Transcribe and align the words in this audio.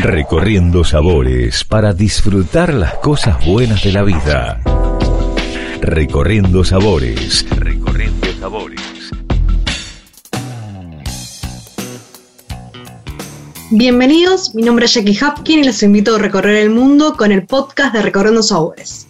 Recorriendo 0.00 0.84
sabores 0.84 1.64
para 1.64 1.92
disfrutar 1.92 2.72
las 2.72 2.94
cosas 2.94 3.44
buenas 3.44 3.82
de 3.82 3.90
la 3.90 4.04
vida. 4.04 4.60
Recorriendo 5.80 6.62
sabores. 6.62 7.44
Recorriendo 7.50 8.28
sabores. 8.38 8.80
Bienvenidos, 13.72 14.54
mi 14.54 14.62
nombre 14.62 14.84
es 14.84 14.94
Jackie 14.94 15.18
Hapkin 15.20 15.58
y 15.58 15.64
los 15.64 15.82
invito 15.82 16.14
a 16.14 16.18
recorrer 16.20 16.54
el 16.54 16.70
mundo 16.70 17.16
con 17.16 17.32
el 17.32 17.44
podcast 17.44 17.92
de 17.92 18.02
Recorriendo 18.02 18.44
Sabores. 18.44 19.08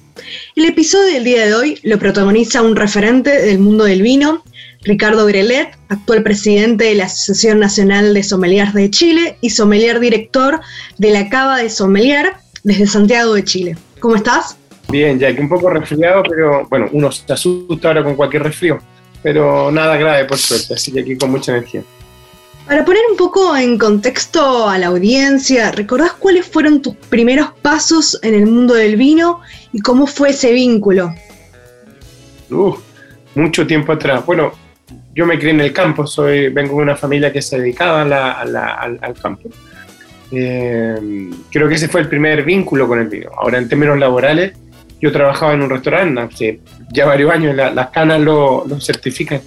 El 0.57 0.65
episodio 0.65 1.13
del 1.13 1.25
día 1.25 1.45
de 1.45 1.55
hoy 1.55 1.79
lo 1.83 1.99
protagoniza 1.99 2.63
un 2.63 2.77
referente 2.77 3.43
del 3.43 3.59
mundo 3.59 3.85
del 3.85 4.01
vino, 4.01 4.43
Ricardo 4.81 5.27
Grelet, 5.27 5.78
actual 5.89 6.23
presidente 6.23 6.85
de 6.85 6.95
la 6.95 7.05
Asociación 7.05 7.59
Nacional 7.59 8.15
de 8.15 8.23
Sommeliers 8.23 8.75
de 8.75 8.91
Chile 8.91 9.39
y 9.41 9.51
sommelier 9.51 10.01
director 10.01 10.61
de 10.99 11.11
la 11.11 11.29
Cava 11.29 11.59
de 11.59 11.71
Sommelier 11.71 12.35
desde 12.63 12.87
Santiago 12.87 13.35
de 13.35 13.45
Chile. 13.45 13.77
¿Cómo 14.01 14.17
estás? 14.17 14.57
Bien, 14.91 15.19
ya 15.19 15.35
que 15.35 15.41
un 15.41 15.49
poco 15.49 15.71
resfriado, 15.71 16.23
pero 16.23 16.67
bueno, 16.69 16.89
uno 16.93 17.13
se 17.13 17.31
asusta 17.33 17.89
ahora 17.89 18.05
con 18.05 18.15
cualquier 18.15 18.45
resfrío, 18.45 18.79
pero 19.23 19.71
nada 19.71 19.97
grave 19.97 20.25
por 20.25 20.39
suerte, 20.39 20.75
así 20.75 20.93
que 20.93 21.01
aquí 21.01 21.17
con 21.17 21.31
mucha 21.31 21.53
energía. 21.53 21.83
Para 22.67 22.85
poner 22.85 23.03
un 23.11 23.17
poco 23.17 23.57
en 23.57 23.79
contexto 23.79 24.69
a 24.69 24.77
la 24.77 24.89
audiencia, 24.89 25.73
¿recordás 25.73 26.13
cuáles 26.13 26.47
fueron 26.47 26.83
tus 26.83 26.95
primeros 26.97 27.51
pasos 27.63 28.19
en 28.23 28.35
el 28.35 28.47
mundo 28.47 28.75
del 28.75 28.97
vino 28.97 29.41
y 29.73 29.81
cómo 29.81 30.07
fue 30.07 30.31
ese 30.31 30.53
vínculo? 30.53 31.15
Uh, 32.51 32.75
mucho 33.35 33.67
tiempo 33.67 33.93
atrás. 33.93 34.25
Bueno, 34.27 34.53
yo 35.19 35.27
me 35.27 35.37
crié 35.37 35.51
en 35.51 35.61
el 35.61 35.73
campo, 35.73 36.07
soy, 36.07 36.49
vengo 36.49 36.77
de 36.77 36.83
una 36.83 36.95
familia 36.95 37.33
que 37.33 37.43
se 37.43 37.59
dedicaba 37.59 38.03
al, 38.03 39.15
campo. 39.21 39.49
Eh, 40.31 40.95
creo 41.51 41.69
que 41.69 41.75
ese 41.75 41.89
fue 41.89 42.03
el 42.03 42.09
primer 42.09 42.45
vínculo 42.45 42.87
con 42.87 43.01
el 43.01 43.09
vino. 43.09 43.31
Ahora, 43.37 43.59
en 43.59 43.69
términos 43.69 43.99
laborales, 43.99 44.53
yo 45.01 45.11
trabajaba 45.11 45.55
en 45.55 45.63
un 45.63 45.71
restaurante 45.71 46.21
hace 46.21 46.61
ya 46.93 47.05
varios 47.05 47.33
años, 47.33 47.57
las 47.57 47.91
canas 47.91 48.21
lo, 48.21 48.65
lo 48.65 48.81
certifican, 48.81 49.41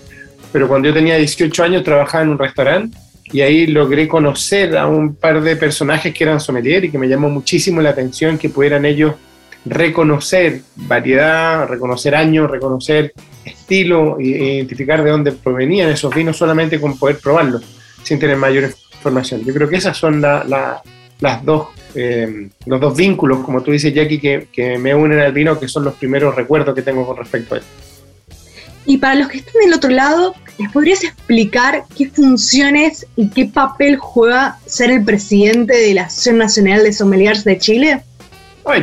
pero 0.52 0.68
cuando 0.68 0.90
yo 0.90 0.94
tenía 0.94 1.16
18 1.16 1.64
años 1.64 1.84
trabajaba 1.86 2.26
en 2.26 2.32
un 2.32 2.38
restaurante 2.38 2.98
y 3.32 3.40
ahí 3.40 3.66
logré 3.66 4.10
conocer 4.10 4.78
a 4.78 4.88
un 4.88 5.16
par 5.16 5.42
de 5.42 5.56
personajes 5.56 6.14
que 6.14 6.26
eran 6.26 6.42
sommelier 6.42 6.84
y 6.84 6.92
que 6.92 6.98
me 6.98 7.08
llamó 7.08 7.30
muchísimo 7.30 7.80
la 7.80 7.92
atención 7.92 8.38
que 8.38 8.50
pudieran 8.50 8.84
ellos 8.84 9.14
reconocer 9.66 10.62
variedad, 10.76 11.68
reconocer 11.68 12.16
años, 12.16 12.50
reconocer 12.50 13.14
estilo 13.46 14.18
e 14.20 14.56
identificar 14.56 15.04
de 15.04 15.12
dónde 15.12 15.32
provenían 15.32 15.90
esos 15.90 16.14
vinos 16.14 16.38
solamente 16.38 16.80
con 16.80 16.98
poder 16.98 17.20
probarlos, 17.20 17.64
sin 18.04 18.20
tener 18.20 18.38
mayor 18.38 18.72
información. 18.94 19.44
Yo 19.46 19.54
creo 19.54 19.70
que 19.70 19.78
esas 19.78 19.98
son 19.98 20.22
las 20.22 21.46
dos, 21.46 21.68
eh, 21.96 22.50
los 22.66 22.82
dos 22.82 22.96
vínculos, 22.96 23.40
como 23.40 23.62
tú 23.62 23.72
dices, 23.72 23.94
Jackie, 23.94 24.20
que, 24.20 24.48
que 24.52 24.78
me 24.78 24.96
unen 24.96 25.20
al 25.20 25.32
vino, 25.32 25.60
que 25.60 25.68
son 25.68 25.84
los 25.84 25.96
primeros 25.96 26.36
recuerdos 26.36 26.76
que 26.76 26.82
tengo 26.82 27.06
con 27.06 27.18
respecto 27.18 27.56
a 27.56 27.58
él. 27.60 27.64
Y 28.86 28.98
para 28.98 29.16
los 29.16 29.28
que 29.28 29.38
están 29.38 29.54
del 29.64 29.74
otro 29.74 29.92
lado, 29.92 30.34
¿les 30.58 30.72
podrías 30.72 31.04
explicar 31.04 31.84
qué 31.96 32.10
funciones 32.10 33.06
y 33.16 33.30
qué 33.30 33.46
papel 33.46 33.98
juega 33.98 34.58
ser 34.66 34.90
el 34.90 35.04
presidente 35.06 35.76
de 35.76 35.94
la 35.94 36.04
Asociación 36.04 36.40
Nacional 36.40 36.84
de 36.84 36.92
Sommeliers 36.92 37.44
de 37.44 37.60
Chile? 37.60 38.02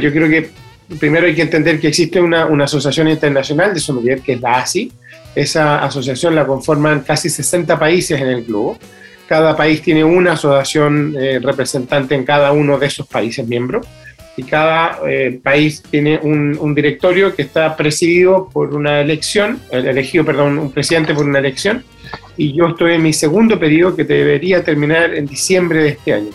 yo 0.01 0.13
creo 0.13 0.29
que 0.29 0.51
primero 0.99 1.27
hay 1.27 1.35
que 1.35 1.43
entender 1.43 1.81
que 1.81 1.89
existe 1.89 2.21
una, 2.21 2.45
asociación 2.65 3.09
internacional 3.09 3.75
de 3.75 3.81
sommeliers, 3.81 4.23
que 4.23 4.35
es 4.35 4.41
la 4.41 4.59
ASI. 4.59 4.93
Esa 5.35 5.85
asociación 5.85 6.35
la 6.35 6.47
conforman 6.47 7.01
casi 7.01 7.29
60 7.29 7.79
países 7.79 8.21
en 8.21 8.29
el 8.29 8.45
globo. 8.45 8.79
Cada 9.27 9.57
país 9.57 9.83
tiene 9.83 10.05
una 10.05 10.33
asociación 10.33 11.15
eh, 11.19 11.39
representante 11.43 12.15
en 12.15 12.25
cada 12.25 12.53
uno 12.53 12.79
de 12.79 12.87
esos 12.87 13.07
países 13.07 13.47
miembros 13.47 13.87
y 14.39 14.45
cada 14.45 15.01
eh, 15.05 15.41
país 15.43 15.83
tiene 15.91 16.17
un, 16.23 16.73
directorio 16.73 17.35
que 17.35 17.43
está 17.43 17.77
presidido 17.77 18.49
por 18.49 18.73
una 18.73 19.01
elección, 19.01 19.61
elegido, 19.73 20.25
perdón, 20.25 20.59
un 20.59 20.71
presidente 20.71 21.13
por 21.13 21.27
una 21.27 21.41
elección, 21.41 21.83
y 22.37 22.57
yo 22.57 22.69
estoy 22.69 22.95
en 22.95 23.03
mi 23.03 23.13
segundo 23.13 23.59
periodo 23.59 23.97
que 23.97 24.05
debería 24.05 24.63
terminar 24.63 25.13
en 25.13 25.27
diciembre 25.27 25.83
de 25.83 25.89
este 25.89 26.13
año. 26.15 26.31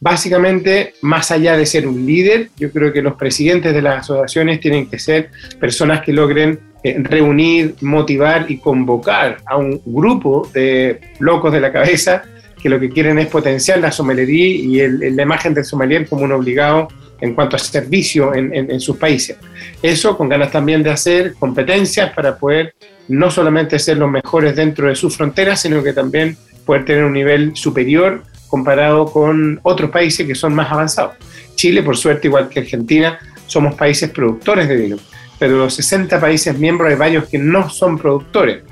Básicamente, 0.00 0.94
más 1.02 1.30
allá 1.30 1.58
de 1.58 1.66
ser 1.66 1.86
un 1.86 2.06
líder, 2.06 2.48
yo 2.56 2.70
creo 2.72 2.90
que 2.90 3.02
los 3.02 3.16
presidentes 3.16 3.74
de 3.74 3.82
las 3.82 4.00
asociaciones 4.00 4.58
tienen 4.58 4.88
que 4.88 4.98
ser 4.98 5.30
personas 5.60 6.00
que 6.00 6.14
logren 6.14 6.58
eh, 6.82 6.96
reunir, 6.98 7.74
motivar 7.82 8.50
y 8.50 8.56
convocar 8.56 9.36
a 9.44 9.58
un 9.58 9.82
grupo 9.84 10.48
de 10.54 10.98
locos 11.18 11.52
de 11.52 11.60
la 11.60 11.70
cabeza 11.70 12.22
que 12.62 12.70
lo 12.70 12.80
que 12.80 12.88
quieren 12.88 13.18
es 13.18 13.26
potenciar 13.26 13.78
la 13.78 13.92
sommelería 13.92 14.46
y 14.46 15.10
la 15.10 15.22
imagen 15.22 15.52
del 15.52 15.64
sommelier 15.64 16.08
como 16.08 16.24
un 16.24 16.32
obligado 16.32 16.88
en 17.20 17.34
cuanto 17.34 17.56
a 17.56 17.58
servicio 17.58 18.34
en, 18.34 18.80
sus 18.80 18.96
países. 18.96 19.36
Eso 19.82 20.16
con 20.16 20.28
ganas 20.28 20.50
también 20.50 20.82
de 20.82 20.90
hacer 20.90 21.34
competencias 21.34 22.12
para 22.14 22.38
poder 22.38 22.74
no 23.08 23.30
solamente 23.30 23.78
ser 23.78 23.98
los 23.98 24.10
mejores 24.10 24.56
dentro 24.56 24.88
de 24.88 24.94
sus 24.94 25.16
fronteras, 25.16 25.60
sino 25.60 25.82
que 25.82 25.92
también 25.92 26.36
poder 26.64 26.84
tener 26.84 27.04
un 27.04 27.12
nivel 27.12 27.54
superior 27.56 28.22
comparado 28.50 29.06
con 29.06 29.60
otros 29.62 29.90
países 29.90 30.26
que 30.26 30.34
son 30.34 30.54
más 30.54 30.70
avanzados. 30.70 31.14
Chile, 31.54 31.82
por 31.82 31.96
suerte, 31.96 32.28
igual 32.28 32.48
que 32.48 32.60
Argentina, 32.60 33.18
somos 33.46 33.74
países 33.74 34.10
productores 34.10 34.68
de 34.68 34.76
vino, 34.76 34.96
pero 35.38 35.56
los 35.56 35.74
60 35.74 36.20
países 36.20 36.58
miembros 36.58 36.90
hay 36.90 36.96
varios 36.96 37.28
que 37.28 37.38
no 37.38 37.70
son 37.70 37.96
productores. 37.96 38.62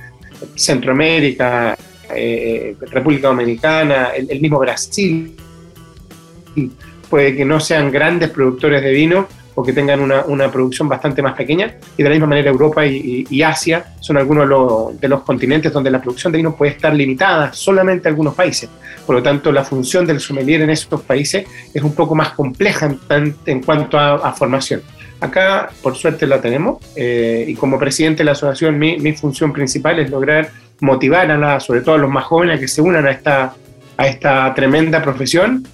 Centroamérica, 0.54 1.76
eh, 2.14 2.76
República 2.90 3.28
Dominicana, 3.28 4.08
el, 4.16 4.30
el 4.30 4.40
mismo 4.40 4.58
Brasil 4.58 5.34
puede 7.08 7.34
que 7.36 7.44
no 7.44 7.60
sean 7.60 7.90
grandes 7.90 8.30
productores 8.30 8.82
de 8.82 8.92
vino 8.92 9.28
o 9.58 9.62
que 9.64 9.72
tengan 9.72 9.98
una, 9.98 10.22
una 10.26 10.52
producción 10.52 10.88
bastante 10.88 11.20
más 11.20 11.34
pequeña. 11.34 11.74
Y 11.96 12.04
de 12.04 12.08
la 12.08 12.14
misma 12.14 12.28
manera 12.28 12.48
Europa 12.48 12.86
y, 12.86 13.42
Asia 13.42 13.86
son 13.98 14.16
algunos 14.16 15.00
de 15.00 15.08
los, 15.08 15.22
continentes 15.22 15.72
donde 15.72 15.90
la 15.90 16.00
producción 16.00 16.32
de 16.32 16.36
vino 16.36 16.54
puede 16.54 16.72
estar 16.72 16.94
limitada 16.94 17.52
solamente 17.52 18.06
a 18.06 18.10
algunos 18.10 18.36
países. 18.36 18.70
Por 19.04 19.16
lo 19.16 19.22
tanto, 19.22 19.50
la 19.50 19.64
función 19.64 20.06
del 20.06 20.20
sommelier 20.20 20.62
en 20.62 20.70
esos 20.70 21.00
países 21.02 21.44
es 21.74 21.82
un 21.82 21.92
poco 21.92 22.14
más 22.14 22.30
compleja 22.34 22.94
en, 23.10 23.34
en 23.46 23.60
cuanto 23.60 23.98
a, 23.98 24.32
formación. 24.32 24.80
Acá, 25.18 25.70
por 25.82 25.96
suerte, 25.96 26.28
la 26.28 26.40
tenemos 26.40 26.78
eh, 26.94 27.44
y 27.48 27.54
como 27.56 27.80
presidente 27.80 28.18
de 28.18 28.26
la 28.26 28.32
asociación, 28.32 28.78
mi, 28.78 28.98
mi 28.98 29.12
función 29.14 29.52
principal 29.52 29.98
es 29.98 30.08
lograr 30.08 30.50
motivar 30.78 31.32
a 31.32 31.36
la, 31.36 31.58
sobre 31.58 31.80
todo 31.80 31.96
a 31.96 31.98
los 31.98 32.10
más 32.10 32.24
jóvenes 32.26 32.58
a 32.58 32.60
que 32.60 32.68
se 32.68 32.80
unan 32.80 33.06
a 33.06 33.10
esta, 33.10 33.54
a 33.96 34.06
esta 34.06 34.54
tremenda 34.54 35.02
profesión, 35.02 35.66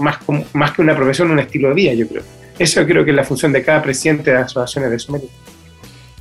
más, 0.00 0.18
más 0.52 0.70
que 0.70 0.82
una 0.82 0.94
profesión, 0.94 1.32
un 1.32 1.40
estilo 1.40 1.70
de 1.70 1.74
vida, 1.74 1.94
yo 1.94 2.06
creo. 2.06 2.22
Eso 2.58 2.84
creo 2.86 3.04
que 3.04 3.10
es 3.10 3.16
la 3.16 3.24
función 3.24 3.52
de 3.52 3.62
cada 3.62 3.82
presidente 3.82 4.30
de 4.30 4.38
las 4.38 4.46
asociaciones 4.46 4.90
de 4.90 4.98
sommelier. 4.98 5.30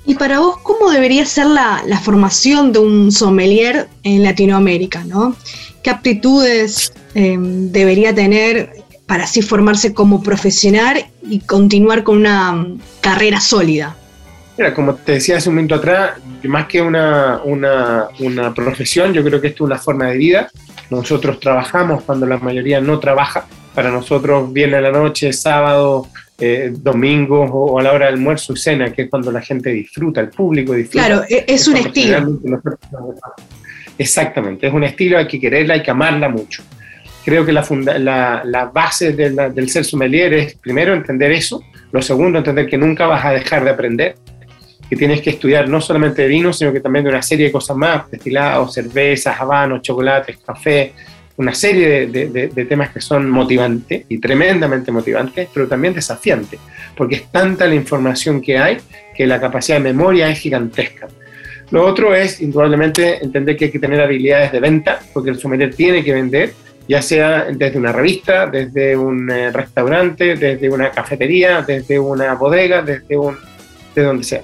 Y 0.05 0.15
para 0.15 0.39
vos, 0.39 0.57
¿cómo 0.63 0.89
debería 0.89 1.25
ser 1.25 1.47
la, 1.47 1.81
formación 2.03 2.71
de 2.71 2.79
un 2.79 3.11
sommelier 3.11 3.87
en 4.03 4.23
Latinoamérica? 4.23 5.03
¿no? 5.03 5.35
¿Qué 5.83 5.89
aptitudes 5.89 6.93
em, 7.13 7.71
debería 7.71 8.15
tener 8.15 8.71
para 9.05 9.25
así 9.25 9.41
formarse 9.41 9.93
como 9.93 10.23
profesional 10.23 11.05
y 11.23 11.39
continuar 11.39 12.03
con 12.03 12.17
una 12.17 12.67
carrera 13.01 13.41
sólida? 13.41 13.95
Mira, 14.57 14.73
como 14.73 14.95
te 14.95 15.13
decía 15.13 15.37
hace 15.37 15.49
un 15.49 15.55
momento 15.55 15.75
atrás, 15.75 16.13
más 16.43 16.67
que 16.67 16.81
una, 16.81 17.41
una, 17.43 18.07
una 18.19 18.53
profesión, 18.53 19.13
yo 19.13 19.23
creo 19.23 19.41
que 19.41 19.47
esto 19.47 19.65
es 19.65 19.67
una 19.67 19.77
forma 19.77 20.07
de 20.07 20.17
vida 20.17 20.49
nosotros 20.89 21.39
trabajamos 21.39 22.03
cuando 22.03 22.25
la 22.25 22.37
mayoría 22.37 22.79
no 22.79 22.99
trabaja. 22.99 23.45
Para 23.73 23.91
nosotros 23.91 24.51
viene 24.51 24.81
la 24.81 24.91
noche, 24.91 25.33
sábado, 25.33 26.07
eh, 26.39 26.71
domingo 26.71 27.41
o 27.41 27.79
a 27.79 27.83
la 27.83 27.93
hora 27.93 28.05
del 28.05 28.15
almuerzo 28.15 28.53
y 28.53 28.57
cena, 28.57 28.91
que 28.93 29.03
es 29.03 29.09
cuando 29.09 29.31
la 29.31 29.41
gente 29.41 29.71
disfruta, 29.71 30.21
el 30.21 30.29
público 30.29 30.73
disfruta. 30.73 31.05
Claro, 31.05 31.23
e-, 31.27 31.45
es, 31.47 31.67
un 31.67 31.77
estilo. 31.77 32.39
Exactamente, 33.97 34.67
es 34.67 34.73
un 34.73 34.83
estilo, 34.83 35.17
hay 35.17 35.27
que 35.27 35.39
quererla, 35.39 35.75
hay 35.75 35.83
que 35.83 35.91
amarla 35.91 36.29
mucho. 36.29 36.63
Creo 37.25 37.45
que 37.45 37.51
la, 37.51 37.65
la, 37.99 38.43
la 38.45 38.65
base 38.65 39.13
del 39.13 39.69
ser 39.69 39.83
sommelier 39.83 40.33
es 40.33 40.55
primero 40.55 40.93
entender 40.93 41.31
eso, 41.31 41.63
lo 41.91 42.01
segundo 42.01 42.37
entender 42.37 42.67
que 42.67 42.77
nunca 42.77 43.07
vas 43.07 43.25
a 43.25 43.31
dejar 43.31 43.63
de 43.63 43.71
aprender, 43.71 44.15
que 44.89 44.95
tienes 44.95 45.21
que 45.21 45.31
estudiar 45.31 45.67
no 45.67 45.81
solamente 45.81 46.21
de 46.21 46.27
vino, 46.27 46.53
sino 46.53 46.71
que 46.71 46.79
también 46.79 47.03
de 47.03 47.11
una 47.11 47.21
serie 47.21 47.47
de 47.47 47.51
cosas 47.51 47.75
más, 47.75 48.09
destilados, 48.09 48.73
cervezas, 48.73 49.39
habanos, 49.39 49.81
chocolates, 49.81 50.37
café, 50.37 50.93
una 51.37 51.53
serie 51.53 52.07
de, 52.07 52.65
temas 52.65 52.89
que 52.89 52.99
son 52.99 53.29
motivantes 53.29 54.05
y 54.09 54.17
tremendamente 54.17 54.91
motivantes, 54.91 55.47
pero 55.53 55.67
también 55.67 55.93
desafiantes, 55.93 56.59
porque 56.95 57.15
es 57.15 57.31
tanta 57.31 57.67
la 57.67 57.75
información 57.75 58.41
que 58.41 58.57
hay 58.57 58.77
que 59.15 59.27
la 59.27 59.39
capacidad 59.39 59.77
de 59.77 59.83
memoria 59.83 60.29
es 60.29 60.39
gigantesca. 60.39 61.07
Lo 61.69 61.85
otro 61.85 62.15
es, 62.15 62.41
indudablemente, 62.41 63.23
entender 63.23 63.55
que 63.55 63.65
hay 63.65 63.71
que 63.71 63.79
tener 63.79 64.01
habilidades 64.01 64.51
de 64.51 64.59
venta, 64.59 64.99
porque 65.13 65.29
el 65.29 65.39
sommelier 65.39 65.73
tiene 65.73 66.03
que 66.03 66.13
vender, 66.13 66.53
ya 66.87 67.01
sea 67.01 67.45
desde 67.51 67.77
una 67.77 67.91
revista, 67.91 68.47
desde 68.47 68.95
un 68.95 69.29
eh, 69.29 69.51
restaurante, 69.51 70.35
desde 70.35 70.69
una 70.69 70.89
cafetería, 70.91 71.61
desde 71.61 71.99
una 71.99 72.33
bodega, 72.33 72.81
desde 72.81 73.17
un, 73.17 73.37
de 73.93 74.01
donde 74.01 74.23
sea. 74.23 74.41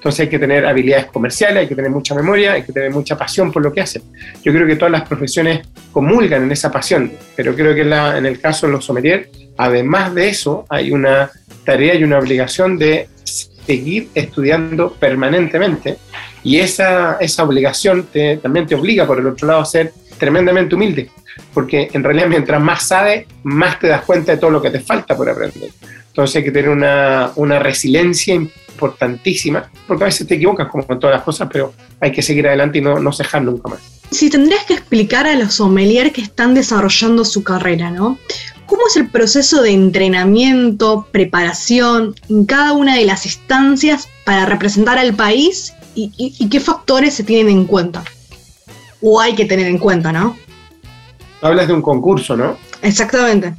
Entonces 0.00 0.20
hay 0.20 0.28
que 0.30 0.38
tener 0.38 0.64
habilidades 0.64 1.06
comerciales, 1.06 1.58
hay 1.58 1.68
que 1.68 1.74
tener 1.74 1.90
mucha 1.90 2.14
memoria, 2.14 2.54
hay 2.54 2.62
que 2.62 2.72
tener 2.72 2.90
mucha 2.90 3.18
pasión 3.18 3.52
por 3.52 3.62
lo 3.62 3.70
que 3.70 3.82
hacen. 3.82 4.00
Yo 4.42 4.50
creo 4.50 4.66
que 4.66 4.76
todas 4.76 4.90
las 4.90 5.06
profesiones 5.06 5.68
comulgan 5.92 6.42
en 6.42 6.50
esa 6.50 6.72
pasión, 6.72 7.12
pero 7.36 7.54
creo 7.54 7.74
que 7.74 7.82
en, 7.82 8.24
el 8.24 8.40
caso 8.40 8.66
de 8.66 8.72
los 8.72 8.86
sommeliers, 8.86 9.28
además 9.58 10.14
de 10.14 10.30
eso, 10.30 10.64
hay 10.70 10.90
una 10.90 11.30
tarea 11.66 11.94
y 11.96 12.02
una 12.02 12.18
obligación 12.18 12.78
de 12.78 13.08
seguir 13.24 14.08
estudiando 14.14 14.94
permanentemente 14.94 15.98
y 16.42 16.60
esa, 16.60 17.18
esa 17.20 17.44
obligación 17.44 18.08
también 18.40 18.66
te 18.66 18.76
obliga, 18.76 19.06
por 19.06 19.18
el 19.18 19.26
otro 19.26 19.48
lado, 19.48 19.60
a 19.60 19.66
ser 19.66 19.92
tremendamente 20.20 20.76
humilde, 20.76 21.10
porque 21.52 21.88
en 21.92 22.04
realidad 22.04 22.28
mientras 22.28 22.62
más 22.62 22.86
sabes, 22.86 23.26
más 23.42 23.80
te 23.80 23.88
das 23.88 24.02
cuenta 24.02 24.32
de 24.32 24.38
todo 24.38 24.50
lo 24.50 24.62
que 24.62 24.70
te 24.70 24.78
falta 24.78 25.16
por 25.16 25.28
aprender. 25.28 25.70
Entonces 26.08 26.36
hay 26.36 26.44
que 26.44 26.50
tener 26.52 26.68
una, 26.68 27.32
una 27.36 27.58
resiliencia 27.58 28.34
importantísima, 28.34 29.68
porque 29.88 30.04
a 30.04 30.06
veces 30.06 30.26
te 30.26 30.34
equivocas 30.34 30.68
como 30.68 30.84
en 30.88 31.00
todas 31.00 31.16
las 31.16 31.24
cosas, 31.24 31.48
pero 31.50 31.72
hay 32.00 32.12
que 32.12 32.22
seguir 32.22 32.46
adelante 32.46 32.78
y 32.78 32.82
no, 32.82 33.00
no 33.00 33.12
cejar 33.12 33.42
nunca 33.42 33.70
más. 33.70 33.80
Si 34.10 34.28
tendrías 34.28 34.64
que 34.64 34.74
explicar 34.74 35.26
a 35.26 35.34
los 35.34 35.54
sommeliers 35.54 36.12
que 36.12 36.20
están 36.20 36.52
desarrollando 36.54 37.24
su 37.24 37.42
carrera, 37.42 37.90
¿no? 37.90 38.18
¿Cómo 38.66 38.82
es 38.88 38.96
el 38.96 39.08
proceso 39.08 39.62
de 39.62 39.70
entrenamiento, 39.70 41.08
preparación 41.10 42.14
en 42.28 42.44
cada 42.44 42.72
una 42.72 42.96
de 42.96 43.04
las 43.04 43.24
instancias 43.24 44.08
para 44.24 44.46
representar 44.46 44.98
al 44.98 45.14
país 45.14 45.72
y, 45.94 46.12
y 46.16 46.48
qué 46.48 46.60
factores 46.60 47.14
se 47.14 47.24
tienen 47.24 47.56
en 47.56 47.64
cuenta? 47.64 48.04
O 49.02 49.20
hay 49.20 49.34
que 49.34 49.44
tener 49.44 49.66
en 49.66 49.78
cuenta, 49.78 50.12
¿no? 50.12 50.36
Hablas 51.42 51.68
de 51.68 51.74
un 51.74 51.82
concurso, 51.82 52.36
¿no? 52.36 52.56
Exactamente. 52.82 53.54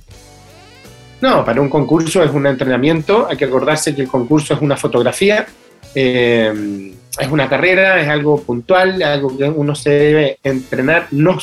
No, 1.21 1.45
para 1.45 1.61
un 1.61 1.69
concurso 1.69 2.23
es 2.23 2.31
un 2.31 2.47
entrenamiento, 2.47 3.27
hay 3.29 3.37
que 3.37 3.45
acordarse 3.45 3.93
que 3.93 4.01
el 4.01 4.07
concurso 4.07 4.55
es 4.55 4.61
una 4.61 4.75
fotografía, 4.75 5.45
eh, 5.93 6.93
es 7.19 7.27
una 7.29 7.47
carrera, 7.47 8.01
es 8.01 8.07
algo 8.07 8.41
puntual, 8.41 9.01
algo 9.03 9.37
que 9.37 9.43
uno 9.43 9.75
se 9.75 9.89
debe 9.91 10.39
entrenar 10.43 11.07
no 11.11 11.37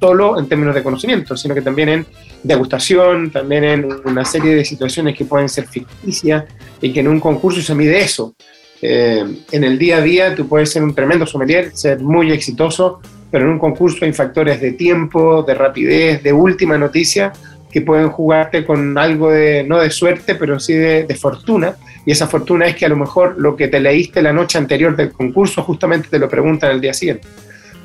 solo 0.00 0.38
en 0.38 0.48
términos 0.48 0.74
de 0.74 0.82
conocimiento, 0.82 1.36
sino 1.36 1.54
que 1.54 1.62
también 1.62 1.88
en 1.88 2.06
degustación, 2.42 3.30
también 3.30 3.64
en 3.64 3.88
una 4.04 4.24
serie 4.24 4.54
de 4.54 4.64
situaciones 4.64 5.16
que 5.16 5.24
pueden 5.24 5.48
ser 5.48 5.66
ficticias 5.66 6.44
y 6.80 6.92
que 6.92 7.00
en 7.00 7.08
un 7.08 7.20
concurso 7.20 7.60
se 7.60 7.74
mide 7.74 8.00
eso. 8.00 8.34
Eh, 8.82 9.24
en 9.50 9.64
el 9.64 9.78
día 9.78 9.98
a 9.98 10.00
día 10.00 10.34
tú 10.34 10.48
puedes 10.48 10.70
ser 10.70 10.82
un 10.82 10.94
tremendo 10.94 11.26
sommelier, 11.26 11.72
ser 11.74 12.00
muy 12.00 12.32
exitoso, 12.32 13.00
pero 13.30 13.44
en 13.44 13.52
un 13.52 13.58
concurso 13.58 14.04
hay 14.04 14.12
factores 14.12 14.60
de 14.60 14.72
tiempo, 14.72 15.42
de 15.42 15.54
rapidez, 15.54 16.22
de 16.22 16.32
última 16.32 16.76
noticia, 16.76 17.32
que 17.70 17.80
pueden 17.80 18.10
jugarte 18.10 18.64
con 18.64 18.98
algo 18.98 19.30
de, 19.30 19.64
no 19.64 19.78
de 19.78 19.90
suerte, 19.90 20.34
pero 20.34 20.58
sí 20.58 20.74
de, 20.74 21.14
fortuna. 21.14 21.74
Y 22.04 22.10
esa 22.10 22.26
fortuna 22.26 22.66
es 22.66 22.76
que 22.76 22.86
a 22.86 22.88
lo 22.88 22.96
mejor 22.96 23.36
lo 23.38 23.56
que 23.56 23.68
te 23.68 23.80
leíste 23.80 24.22
la 24.22 24.32
noche 24.32 24.58
anterior 24.58 24.96
del 24.96 25.12
concurso 25.12 25.62
justamente 25.62 26.08
te 26.08 26.18
lo 26.18 26.28
preguntan 26.28 26.72
el 26.72 26.80
día 26.80 26.92
siguiente. 26.92 27.28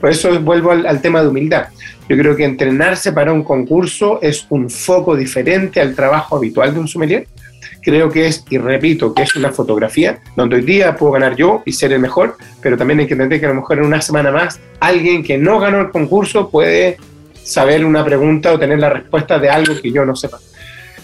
Por 0.01 0.09
eso 0.09 0.39
vuelvo 0.41 0.71
al, 0.71 1.01
tema 1.01 1.21
de 1.21 1.27
humildad. 1.27 1.67
Yo 2.09 2.17
creo 2.17 2.35
que 2.35 2.43
entrenarse 2.43 3.11
para 3.11 3.31
un 3.31 3.43
concurso 3.43 4.19
es 4.21 4.45
un 4.49 4.69
foco 4.69 5.15
diferente 5.15 5.79
al 5.81 5.95
trabajo 5.95 6.37
habitual 6.37 6.73
de 6.73 6.79
un 6.79 6.87
sommelier. 6.87 7.27
Creo 7.81 8.09
que 8.09 8.27
es, 8.27 8.43
y 8.49 8.57
repito, 8.57 9.13
que 9.13 9.23
es 9.23 9.35
una 9.35 9.51
fotografía 9.51 10.19
donde 10.35 10.57
hoy 10.57 10.61
día 10.63 10.95
puedo 10.95 11.13
ganar 11.13 11.35
yo 11.35 11.61
y 11.65 11.73
ser 11.73 11.93
el 11.93 11.99
mejor, 11.99 12.37
pero 12.61 12.77
también 12.77 12.99
hay 12.99 13.07
que 13.07 13.13
entender 13.13 13.39
que 13.39 13.45
a 13.45 13.49
lo 13.49 13.55
mejor 13.55 13.79
en 13.79 13.85
una 13.85 14.01
semana 14.01 14.31
más 14.31 14.59
alguien 14.79 15.23
que 15.23 15.37
no 15.37 15.59
ganó 15.59 15.81
el 15.81 15.91
concurso 15.91 16.49
puede 16.49 16.97
saber 17.33 17.85
una 17.85 18.03
pregunta 18.03 18.51
o 18.51 18.59
tener 18.59 18.79
la 18.79 18.89
respuesta 18.89 19.37
de 19.39 19.49
algo 19.49 19.79
que 19.79 19.91
yo 19.91 20.05
no 20.05 20.15
sepa. 20.15 20.39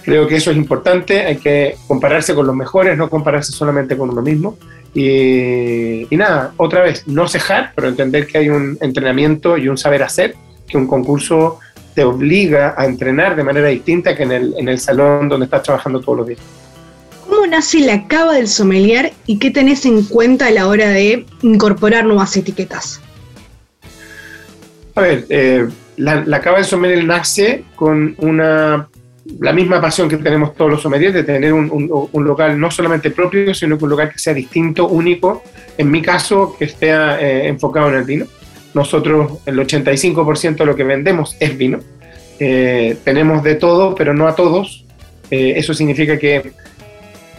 Creo 0.03 0.27
que 0.27 0.37
eso 0.37 0.49
es 0.51 0.57
importante, 0.57 1.25
hay 1.25 1.37
que 1.37 1.75
compararse 1.87 2.33
con 2.33 2.47
los 2.47 2.55
mejores, 2.55 2.97
no 2.97 3.09
compararse 3.09 3.51
solamente 3.51 3.95
con 3.95 4.09
uno 4.09 4.21
mismo. 4.21 4.57
Y, 4.93 6.07
nada, 6.11 6.53
otra 6.57 6.81
vez, 6.81 7.07
no 7.07 7.27
cejar, 7.27 7.71
pero 7.75 7.87
entender 7.87 8.27
que 8.27 8.39
hay 8.39 8.49
un 8.49 8.77
entrenamiento 8.81 9.57
y 9.57 9.69
un 9.69 9.77
saber 9.77 10.03
hacer, 10.03 10.35
que 10.67 10.77
un 10.77 10.87
concurso 10.87 11.59
te 11.93 12.03
obliga 12.03 12.75
a 12.77 12.85
entrenar 12.85 13.35
de 13.35 13.43
manera 13.43 13.67
distinta 13.67 14.15
que 14.15 14.23
en 14.23 14.31
el, 14.31 14.53
en 14.57 14.69
el 14.69 14.79
salón 14.79 15.29
donde 15.29 15.45
estás 15.45 15.63
trabajando 15.63 15.99
todos 15.99 16.19
los 16.19 16.27
días. 16.27 16.39
¿Cómo 17.27 17.47
nace 17.47 17.79
la 17.79 18.07
cava 18.07 18.33
del 18.33 18.47
sommelier 18.47 19.13
y 19.25 19.39
qué 19.39 19.51
tenés 19.51 19.85
en 19.85 20.03
cuenta 20.03 20.47
a 20.47 20.51
la 20.51 20.67
hora 20.67 20.89
de 20.89 21.25
incorporar 21.41 22.05
nuevas 22.05 22.35
etiquetas? 22.35 23.01
A 24.95 25.01
ver, 25.01 25.25
eh, 25.29 25.67
la, 25.97 26.23
la 26.25 26.41
cava 26.41 26.57
del 26.57 26.65
sommelier 26.65 27.05
nace 27.05 27.63
con 27.75 28.15
una, 28.17 28.89
la 29.39 29.53
misma 29.53 29.79
pasión 29.79 30.09
que 30.09 30.17
tenemos 30.17 30.55
todos 30.55 30.71
los 30.71 30.81
sommeliers 30.81 31.13
de 31.13 31.23
tener 31.23 31.53
un, 31.53 31.69
un, 32.11 32.25
local 32.25 32.59
no 32.59 32.69
solamente 32.71 33.11
propio, 33.11 33.53
sino 33.53 33.77
que 33.77 33.83
un 33.83 33.91
local 33.91 34.11
que 34.11 34.19
sea 34.19 34.33
distinto, 34.33 34.87
único, 34.87 35.43
en 35.77 35.89
mi 35.89 36.01
caso, 36.01 36.55
que 36.57 36.65
esté 36.65 36.89
eh, 36.89 37.47
enfocado 37.47 37.89
en 37.89 37.95
el 37.95 38.03
vino. 38.03 38.25
Nosotros 38.73 39.39
el 39.45 39.57
85% 39.57 40.57
de 40.57 40.65
lo 40.65 40.75
que 40.75 40.83
vendemos 40.83 41.35
es 41.39 41.57
vino. 41.57 41.79
Eh, 42.39 42.97
tenemos 43.03 43.43
de 43.43 43.55
todo, 43.55 43.93
pero 43.95 44.13
no 44.13 44.27
a 44.27 44.35
todos. 44.35 44.85
Eh, 45.29 45.53
eso 45.57 45.73
significa 45.73 46.17
que 46.17 46.53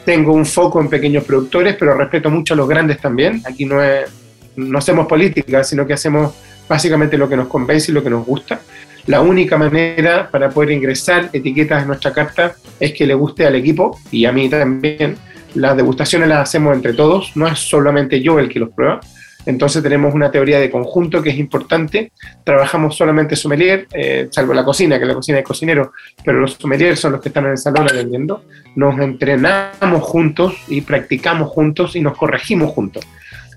tengo 0.05 0.33
un 0.33 0.47
foco 0.47 0.81
en 0.81 0.89
pequeños 0.89 1.25
productores, 1.25 1.77
pero 1.79 1.95
respeto 1.95 2.31
mucho 2.31 2.55
a 2.55 2.57
los 2.57 2.69
grandes 2.69 3.01
también. 3.01 3.43
Aquí 3.45 3.65
no, 3.65 3.83
es, 3.83 4.11
no 4.57 4.79
hacemos 4.79 5.07
política, 5.07 5.65
sino 5.65 5.87
que 5.87 5.95
hacemos 5.95 6.35
básicamente 6.69 7.19
lo 7.19 7.29
que 7.29 7.37
nos 7.37 7.49
convence 7.49 7.91
y 7.91 7.95
lo 7.95 8.03
que 8.03 8.11
nos 8.11 8.25
gusta. 8.27 8.61
La 9.07 9.21
única 9.21 9.59
manera 9.59 10.31
para 10.31 10.51
poder 10.51 10.71
ingresar 10.71 11.29
etiquetas 11.33 11.83
en 11.83 11.89
nuestra 11.89 12.13
carta 12.13 12.55
es 12.79 12.93
que 12.93 13.07
le 13.07 13.15
guste 13.15 13.45
al 13.47 13.57
equipo 13.57 13.99
y 14.11 14.25
a 14.25 14.33
mí 14.33 14.49
también. 14.49 15.17
Las 15.55 15.77
degustaciones 15.77 16.29
las 16.29 16.49
hacemos 16.49 16.75
entre 16.75 16.95
todos, 16.95 17.33
no 17.37 17.47
es 17.47 17.59
solamente 17.59 18.23
yo 18.23 18.39
el 18.39 18.49
que 18.49 18.59
los 18.59 18.71
prueba. 18.71 19.01
Entonces 19.47 19.83
tenemos 19.83 20.15
una 20.15 20.31
teoría 20.31 20.61
de 20.61 20.71
conjunto 20.71 21.23
que 21.23 21.31
es 21.31 21.39
importante. 21.39 22.13
Trabajamos 22.45 22.97
solamente 22.97 23.37
sommelier, 23.37 23.87
eh, 23.93 24.29
salvo 24.31 24.55
la 24.55 24.65
cocina, 24.65 24.99
que 24.99 25.07
la 25.07 25.15
cocina 25.15 25.39
es 25.39 25.45
cocinero, 25.45 25.93
pero 26.25 26.41
los 26.41 26.53
sommeliers 26.55 27.01
son 27.01 27.13
los 27.13 27.21
que 27.21 27.29
están 27.29 27.47
en 27.47 27.53
el 27.53 27.59
salón 27.59 27.87
atendiendo. 27.87 28.45
Nos 28.77 28.99
entrenamos 29.01 30.03
juntos 30.03 30.55
y 30.69 30.81
practicamos 30.83 31.51
juntos 31.51 31.97
y 31.97 32.01
nos 32.01 32.17
corregimos 32.17 32.71
juntos. 32.71 33.05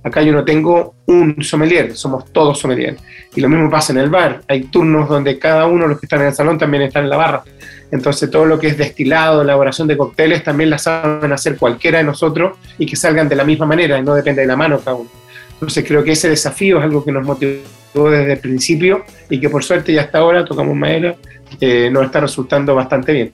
Acá 0.05 0.21
yo 0.21 0.31
no 0.31 0.45
tengo 0.45 0.93
un 1.07 1.43
sommelier, 1.43 1.95
somos 1.95 2.31
todos 2.31 2.59
sommelier. 2.59 2.95
Y 3.35 3.41
lo 3.41 3.49
mismo 3.49 3.71
pasa 3.71 3.91
en 3.91 3.97
el 3.97 4.11
bar. 4.11 4.41
Hay 4.47 4.65
turnos 4.65 5.09
donde 5.09 5.39
cada 5.39 5.65
uno 5.65 5.83
de 5.83 5.89
los 5.89 5.99
que 5.99 6.05
están 6.05 6.21
en 6.21 6.27
el 6.27 6.33
salón 6.33 6.59
también 6.59 6.83
están 6.83 7.05
en 7.05 7.09
la 7.09 7.17
barra. 7.17 7.43
Entonces 7.91 8.29
todo 8.29 8.45
lo 8.45 8.59
que 8.59 8.67
es 8.67 8.77
destilado, 8.77 9.41
elaboración 9.41 9.87
de 9.87 9.97
cócteles, 9.97 10.43
también 10.43 10.69
la 10.69 10.77
saben 10.77 11.31
hacer 11.33 11.57
cualquiera 11.57 11.97
de 11.97 12.03
nosotros 12.03 12.55
y 12.77 12.85
que 12.85 12.95
salgan 12.95 13.27
de 13.27 13.35
la 13.35 13.43
misma 13.43 13.65
manera 13.65 13.97
y 13.97 14.03
no 14.03 14.13
depende 14.13 14.41
de 14.41 14.47
la 14.47 14.55
mano 14.55 14.77
cada 14.77 14.95
uno. 14.95 15.09
Entonces 15.55 15.85
creo 15.87 16.03
que 16.03 16.11
ese 16.11 16.29
desafío 16.29 16.77
es 16.77 16.83
algo 16.83 17.03
que 17.03 17.11
nos 17.11 17.25
motivó 17.25 18.09
desde 18.09 18.33
el 18.33 18.39
principio 18.39 19.05
y 19.29 19.39
que 19.39 19.49
por 19.49 19.63
suerte 19.63 19.93
ya 19.93 20.01
hasta 20.01 20.19
ahora, 20.19 20.45
tocamos 20.45 20.75
madera, 20.75 21.15
eh, 21.59 21.89
nos 21.91 22.05
está 22.05 22.19
resultando 22.19 22.75
bastante 22.75 23.13
bien. 23.13 23.33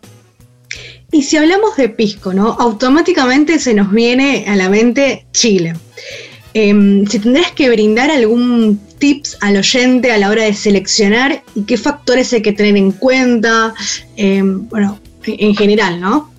Y 1.12 1.23
si 1.23 1.35
hablamos 1.37 1.75
de 1.75 1.90
pisco, 1.90 2.33
¿no? 2.33 2.56
Automáticamente 2.59 3.59
se 3.59 3.73
nos 3.73 3.92
viene 3.92 4.45
a 4.47 4.56
la 4.56 4.69
mente 4.69 5.25
Chile. 5.31 5.73
Em, 6.54 7.06
si 7.06 7.19
tendrías 7.19 7.51
que 7.51 7.69
brindar 7.69 8.11
algún 8.11 8.80
tips 8.97 9.37
al 9.42 9.57
oyente 9.57 10.11
a 10.11 10.18
la 10.18 10.30
hora 10.30 10.44
de 10.44 10.54
seleccionar 10.54 11.44
y 11.56 11.63
qué 11.63 11.78
factores 11.78 12.31
hay 12.33 12.42
que 12.42 12.54
tener 12.54 12.78
en 12.78 12.92
cuenta, 12.92 13.73
em, 14.16 14.68
bueno, 14.69 14.99
en 15.25 15.56
general, 15.56 15.99
¿no? 15.99 16.31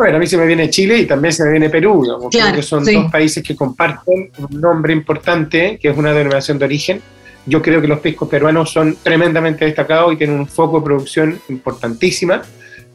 Bueno, 0.00 0.16
a 0.16 0.18
mí 0.18 0.26
se 0.26 0.38
me 0.38 0.46
viene 0.46 0.70
Chile 0.70 0.96
y 0.96 1.04
también 1.04 1.30
se 1.30 1.44
me 1.44 1.50
viene 1.50 1.68
Perú, 1.68 2.02
creo 2.30 2.54
que 2.54 2.62
son 2.62 2.82
dos 2.82 3.12
países 3.12 3.44
que 3.44 3.54
comparten 3.54 4.30
un 4.38 4.58
nombre 4.58 4.94
importante, 4.94 5.78
que 5.78 5.90
es 5.90 5.98
una 5.98 6.14
denominación 6.14 6.58
de 6.58 6.64
origen. 6.64 7.02
Yo 7.44 7.60
creo 7.60 7.82
que 7.82 7.86
los 7.86 8.00
piscos 8.00 8.26
peruanos 8.26 8.72
son 8.72 8.96
tremendamente 9.02 9.66
destacados 9.66 10.14
y 10.14 10.16
tienen 10.16 10.38
un 10.38 10.46
foco 10.46 10.78
de 10.78 10.86
producción 10.86 11.38
importantísima, 11.50 12.40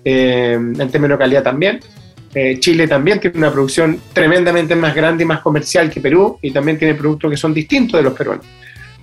em, 0.03 0.81
en 0.81 0.89
términos 0.89 1.19
de 1.19 1.23
calidad 1.23 1.43
también. 1.43 1.79
Eh, 2.33 2.57
Chile 2.59 2.87
también 2.87 3.19
tiene 3.19 3.37
una 3.37 3.51
producción 3.51 4.01
tremendamente 4.11 4.75
más 4.75 4.95
grande 4.95 5.25
y 5.25 5.27
más 5.27 5.41
comercial 5.41 5.91
que 5.91 6.01
Perú 6.01 6.39
y 6.41 6.49
también 6.49 6.79
tiene 6.79 6.95
productos 6.95 7.29
que 7.29 7.37
son 7.37 7.53
distintos 7.53 7.99
de 7.99 8.03
los 8.03 8.13
peruanos. 8.13 8.47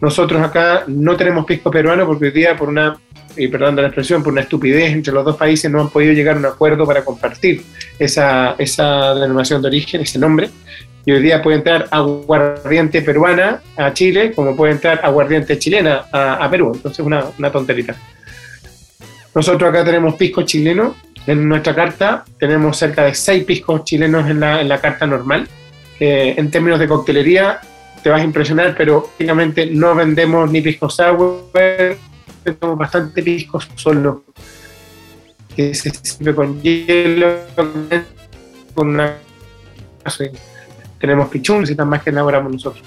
Nosotros 0.01 0.43
acá 0.43 0.83
no 0.89 1.17
tenemos 1.17 1.47
pisco 1.47 1.71
peruano 1.71 2.05
porque 2.05 2.25
hoy 2.25 2.33
día, 2.33 2.57
por 2.57 2.69
una, 2.69 2.97
y 3.37 3.49
perdón 3.49 3.77
la 3.77 3.87
expresión, 3.87 4.23
por 4.23 4.33
una 4.33 4.43
estupidez 4.43 4.93
entre 4.93 5.13
los 5.13 5.25
dos 5.25 5.37
países 5.37 5.71
no 5.71 5.81
han 5.81 5.91
podido 5.91 6.13
llegar 6.13 6.37
a 6.37 6.39
un 6.39 6.47
acuerdo 6.47 6.87
para 6.87 7.05
compartir 7.05 7.63
esa, 7.99 8.55
esa 8.59 9.15
denominación 9.15 9.63
de 9.63 9.69
origen, 9.69 10.01
ese 10.01 10.19
nombre. 10.19 10.51
Y 11.05 11.13
hoy 11.13 11.21
día 11.21 11.43
puede 11.43 11.57
entrar 11.57 11.89
aguardiente 11.91 13.03
peruana 13.03 13.61
a 13.77 13.93
Chile 13.93 14.33
como 14.33 14.55
puede 14.55 14.73
entrar 14.73 15.01
aguardiente 15.03 15.59
chilena 15.59 16.05
a, 16.13 16.49
Perú. 16.49 16.73
Entonces, 16.75 17.05
una, 17.05 17.25
una 17.39 17.51
tonterita. 17.51 17.97
Nosotros 19.35 19.69
acá 19.69 19.85
tenemos 19.85 20.15
pisco 20.15 20.43
chileno 20.43 20.95
en 21.27 21.49
nuestra 21.49 21.75
carta 21.75 22.25
tenemos 22.39 22.77
cerca 22.77 23.05
de 23.05 23.15
seis 23.15 23.45
piscos 23.45 23.85
chilenos 23.85 24.29
en 24.29 24.41
la, 24.41 24.61
en 24.61 24.69
la 24.69 24.81
carta 24.81 25.07
normal. 25.07 25.49
en 26.01 26.51
términos 26.51 26.81
de 26.81 26.89
coctelería 26.89 27.61
te 28.03 28.11
vas 28.11 28.21
a 28.21 28.25
impresionar, 28.25 28.75
pero 28.77 29.05
prácticamente 29.05 29.67
no 29.67 29.95
vendemos 29.95 30.51
ni 30.51 30.61
pisco 30.61 30.91
sour, 30.91 31.45
tenemos 32.43 32.79
bastante 32.79 33.23
piscos 33.23 33.69
solo, 33.75 34.25
que 35.55 35.75
se 35.75 35.91
sirve 35.91 36.35
con 36.35 36.61
hielo, 36.61 37.39
con 38.75 38.89
una 38.89 39.17
tenemos 40.99 41.29
pichún, 41.29 41.65
tan 41.77 41.89
más 41.89 42.03
que 42.03 42.11
elaboramos 42.11 42.53
nosotros. 42.53 42.85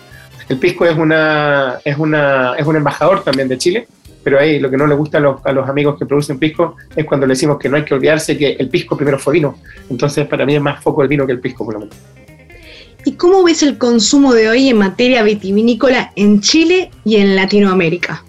El 0.48 0.58
pisco 0.58 0.86
es, 0.86 0.98
una, 0.98 1.80
es, 1.84 1.98
una, 1.98 2.56
es 2.56 2.66
un 2.66 2.76
embajador 2.76 3.24
también 3.24 3.48
de 3.48 3.58
Chile, 3.58 3.88
pero 4.24 4.40
ahí 4.40 4.60
lo 4.60 4.70
que 4.70 4.78
no 4.78 4.88
le 4.88 4.96
gusta 4.96 5.18
a 5.18 5.22
los, 5.22 5.46
a 5.46 5.52
los, 5.52 5.68
amigos 5.68 5.98
que 6.00 6.06
producen 6.06 6.40
pisco 6.40 6.76
es 6.96 7.06
cuando 7.06 7.26
le 7.26 7.34
decimos 7.34 7.58
que 7.58 7.68
no 7.68 7.78
hay 7.78 7.84
que 7.84 7.94
olvidarse 7.94 8.38
que 8.38 8.54
el 8.54 8.70
pisco 8.70 8.96
primero 8.96 9.20
fue 9.20 9.34
vino. 9.34 9.58
Entonces, 9.90 10.28
para 10.28 10.46
mí 10.46 10.56
es 10.56 10.62
más 10.62 10.82
foco 10.82 11.02
el 11.02 11.08
vino 11.08 11.26
que 11.26 11.34
el 11.34 11.40
pisco, 11.40 11.66
por 11.66 11.74
lo 11.74 11.80
menos. 11.82 11.96
¿Y 13.06 13.14
cómo 13.14 13.44
ves 13.44 13.62
el 13.64 13.78
consumo 13.78 14.34
de 14.34 14.50
hoy 14.50 14.70
en 14.70 14.78
materia 14.78 15.22
vitivinícola 15.22 16.12
en 16.16 16.42
Chile 16.42 16.90
y 17.04 17.18
en 17.18 17.36
Latinoamérica? 17.36 18.24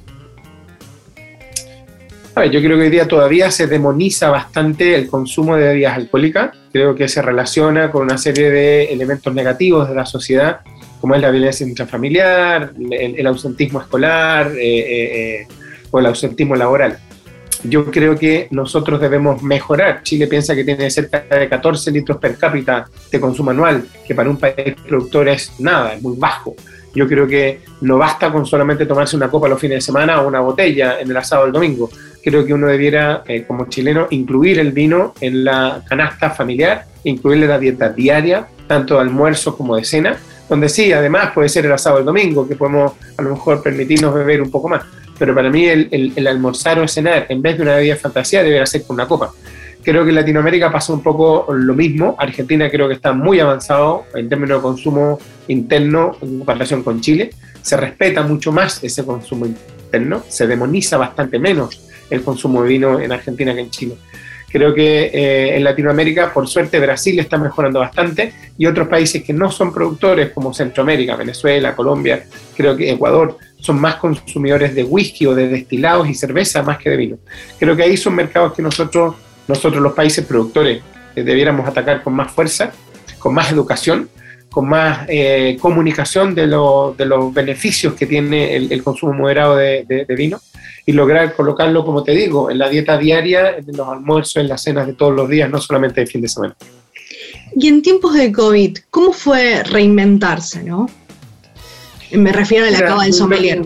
Yo 2.45 2.61
creo 2.61 2.77
que 2.77 2.85
hoy 2.85 2.91
día 2.91 3.09
todavía 3.09 3.51
se 3.51 3.67
demoniza 3.67 4.29
bastante 4.29 4.95
el 4.95 5.09
consumo 5.09 5.57
de 5.57 5.69
bebidas 5.69 5.97
alcohólicas. 5.97 6.51
Creo 6.71 6.95
que 6.95 7.09
se 7.09 7.23
relaciona 7.23 7.91
con 7.91 8.03
una 8.03 8.19
serie 8.19 8.51
de 8.51 8.85
elementos 8.85 9.33
negativos 9.33 9.89
de 9.89 9.95
la 9.95 10.05
sociedad, 10.05 10.61
como 11.01 11.15
es 11.15 11.23
la 11.23 11.31
violencia 11.31 11.67
intrafamiliar, 11.67 12.75
el, 12.91 13.27
ausentismo 13.27 13.81
escolar 13.81 14.53
eh, 14.55 14.79
eh, 14.79 15.41
eh, 15.41 15.49
o 15.91 15.99
el 15.99 16.07
ausentismo 16.07 16.55
laboral. 16.55 16.99
Yo 17.65 17.91
creo 17.91 18.17
que 18.17 18.49
nosotros 18.51 19.01
debemos 19.01 19.43
mejorar. 19.43 20.03
Chile 20.03 20.27
piensa 20.27 20.55
que 20.55 20.63
tiene 20.63 20.91
cerca 20.91 21.23
de 21.23 21.49
14 21.49 21.91
litros 21.91 22.19
per 22.19 22.37
cápita 22.37 22.85
de 23.11 23.19
consumo 23.19 23.51
anual, 23.51 23.83
que 24.07 24.15
para 24.15 24.29
un 24.29 24.37
país 24.37 24.75
productor 24.87 25.29
es 25.31 25.59
nada, 25.59 25.95
es 25.95 26.03
muy 26.03 26.17
bajo. 26.19 26.55
Yo 26.95 27.07
creo 27.07 27.27
que 27.27 27.61
no 27.83 27.99
basta 27.99 28.33
con 28.33 28.47
solamente 28.47 28.87
tomarse 28.87 29.17
una 29.17 29.29
copa 29.29 29.49
los 29.49 29.61
fines 29.61 29.77
de 29.77 29.81
semana 29.83 30.23
o 30.23 30.29
una 30.29 30.41
botella 30.41 30.99
en 30.99 31.11
el 31.11 31.17
asado 31.17 31.45
el 31.45 31.53
domingo. 31.53 31.91
Creo 32.29 32.45
que 32.45 32.53
uno 32.53 32.67
debiera, 32.67 33.23
eh, 33.29 33.45
como 33.47 33.69
chileno, 33.69 34.09
incluir 34.11 34.59
el 34.59 34.73
vino 34.73 35.15
en 35.21 35.45
la 35.45 35.83
canasta 35.89 36.31
familiar, 36.31 36.85
incluirle 37.05 37.47
la 37.47 37.57
dieta 37.57 37.91
diaria, 37.91 38.49
tanto 38.67 38.95
de 38.95 39.03
almuerzo 39.03 39.57
como 39.57 39.77
de 39.77 39.85
cena, 39.85 40.17
donde 40.49 40.69
sí, 40.69 40.93
además 40.93 41.31
puede 41.33 41.49
ser 41.49 41.67
el 41.67 41.73
asado 41.73 42.01
el 42.01 42.05
domingo, 42.05 42.49
que 42.49 42.57
podemos 42.57 42.95
a 43.17 43.23
lo 43.23 43.31
mejor 43.31 43.63
permitirnos 43.63 44.13
beber 44.13 44.43
un 44.43 44.51
poco 44.51 44.69
más 44.69 44.83
pero 45.19 45.35
para 45.35 45.51
mí 45.51 45.67
el, 45.67 46.27
almorzar 46.27 46.79
o 46.79 46.89
cenar, 46.89 47.27
en 47.29 47.41
vez 47.41 47.57
de 47.57 47.63
una 47.63 47.77
bebida 47.77 47.97
fantasía, 47.97 48.43
debería 48.43 48.67
ser 48.67 48.85
con 48.85 48.95
una 48.95 49.09
copa. 49.09 49.33
Creo 49.83 50.03
que 50.03 50.11
en 50.11 50.17
Latinoamérica 50.17 50.71
pasa 50.71 50.93
un 50.93 51.03
poco 51.03 51.47
lo 51.53 51.75
mismo. 51.75 52.17
Argentina 52.19 52.69
creo 52.69 52.89
que 52.89 52.95
está 52.95 53.13
muy 53.13 53.39
avanzado 53.39 54.05
en 54.15 54.29
términos 54.29 54.59
de 54.59 54.63
consumo 54.63 55.19
interno 55.49 56.17
en 56.21 56.39
comparación 56.39 56.83
con 56.83 57.01
Chile. 57.01 57.31
Se 57.63 57.77
respeta 57.77 58.23
mucho 58.23 58.53
más 58.53 58.83
ese 58.83 59.05
consumo 59.05 59.47
interno, 59.47 60.23
se 60.29 60.47
demoniza 60.47 60.97
bastante 60.97 61.39
menos 61.39 61.86
el 62.11 62.23
consumo 62.23 62.63
de 62.63 62.69
vino 62.69 63.01
en 63.01 63.13
Argentina 63.13 63.55
que 63.55 63.61
en 63.61 63.71
Chile. 63.71 63.97
Creo 64.49 64.73
que 64.73 65.11
eh, 65.13 65.57
en 65.57 65.65
Latinoamérica, 65.65 66.33
por 66.33 66.49
suerte, 66.49 66.79
Brasil 66.79 67.19
está 67.19 67.37
mejorando 67.37 67.81
bastante 67.81 68.33
y 68.57 68.67
otros 68.67 68.89
países 68.89 69.23
que 69.23 69.33
no 69.33 69.51
son 69.51 69.73
productores, 69.73 70.31
como 70.31 70.55
Centroamérica, 70.55 71.17
Venezuela, 71.17 71.75
Colombia, 71.75 72.25
creo 72.57 72.77
que 72.77 72.91
Ecuador, 72.91 73.37
son 73.59 73.81
más 73.81 73.97
consumidores 73.97 74.75
de 74.75 74.85
whisky 74.85 75.27
o 75.27 75.35
de 75.35 75.49
destilados 75.49 76.09
y 76.09 76.15
cerveza 76.15 76.63
más 76.63 76.79
que 76.79 76.91
de 76.91 76.97
vino. 76.97 77.19
Creo 77.59 77.77
que 77.77 77.83
ahí 77.83 77.97
son 77.97 78.15
mercados 78.15 78.55
que 78.55 78.63
nosotros, 78.63 79.17
nosotros 79.49 79.83
los 79.83 79.93
países 79.93 80.25
productores, 80.25 80.81
eh, 81.17 81.23
debiéramos 81.23 81.67
atacar 81.69 82.03
con 82.03 82.15
más 82.15 82.31
fuerza, 82.31 82.73
con 83.19 83.35
más 83.35 83.51
educación, 83.51 84.09
con 84.57 84.69
más 84.69 85.07
eh, 85.09 85.59
comunicación 85.61 86.35
de, 86.35 86.47
de, 86.47 87.07
los 87.07 87.35
beneficios 87.35 87.93
que 87.93 88.07
tiene 88.07 88.57
el, 88.57 88.83
consumo 88.83 89.13
moderado 89.13 89.57
de, 89.57 89.85
de, 89.85 90.15
vino 90.15 90.41
y 90.87 90.93
lograr 90.93 91.35
colocarlo, 91.35 91.85
como 91.85 92.05
te 92.05 92.13
digo, 92.13 92.51
en 92.51 92.59
la 92.59 92.69
dieta 92.69 92.97
diaria, 92.97 93.57
en 93.57 93.77
los 93.77 93.89
almuerzos, 93.89 94.37
en 94.37 94.49
las 94.49 94.63
cenas 94.63 94.87
de 94.87 94.93
todos 94.95 95.15
los 95.15 95.29
días, 95.29 95.51
no 95.51 95.61
solamente 95.61 96.01
de 96.01 96.07
fin 96.07 96.21
de 96.21 96.29
semana. 96.29 96.57
Y 97.57 97.67
en 97.67 97.83
tiempos 97.83 98.15
de 98.15 98.31
COVID, 98.31 98.79
¿cómo 98.91 99.13
fue 99.13 99.65
reinventarse, 99.65 100.63
no? 100.63 100.89
Me 102.13 102.33
refiero 102.33 102.67
a 102.67 102.71
la 102.71 102.81
cava 102.81 103.05
del 103.05 103.13
sommelier. 103.13 103.63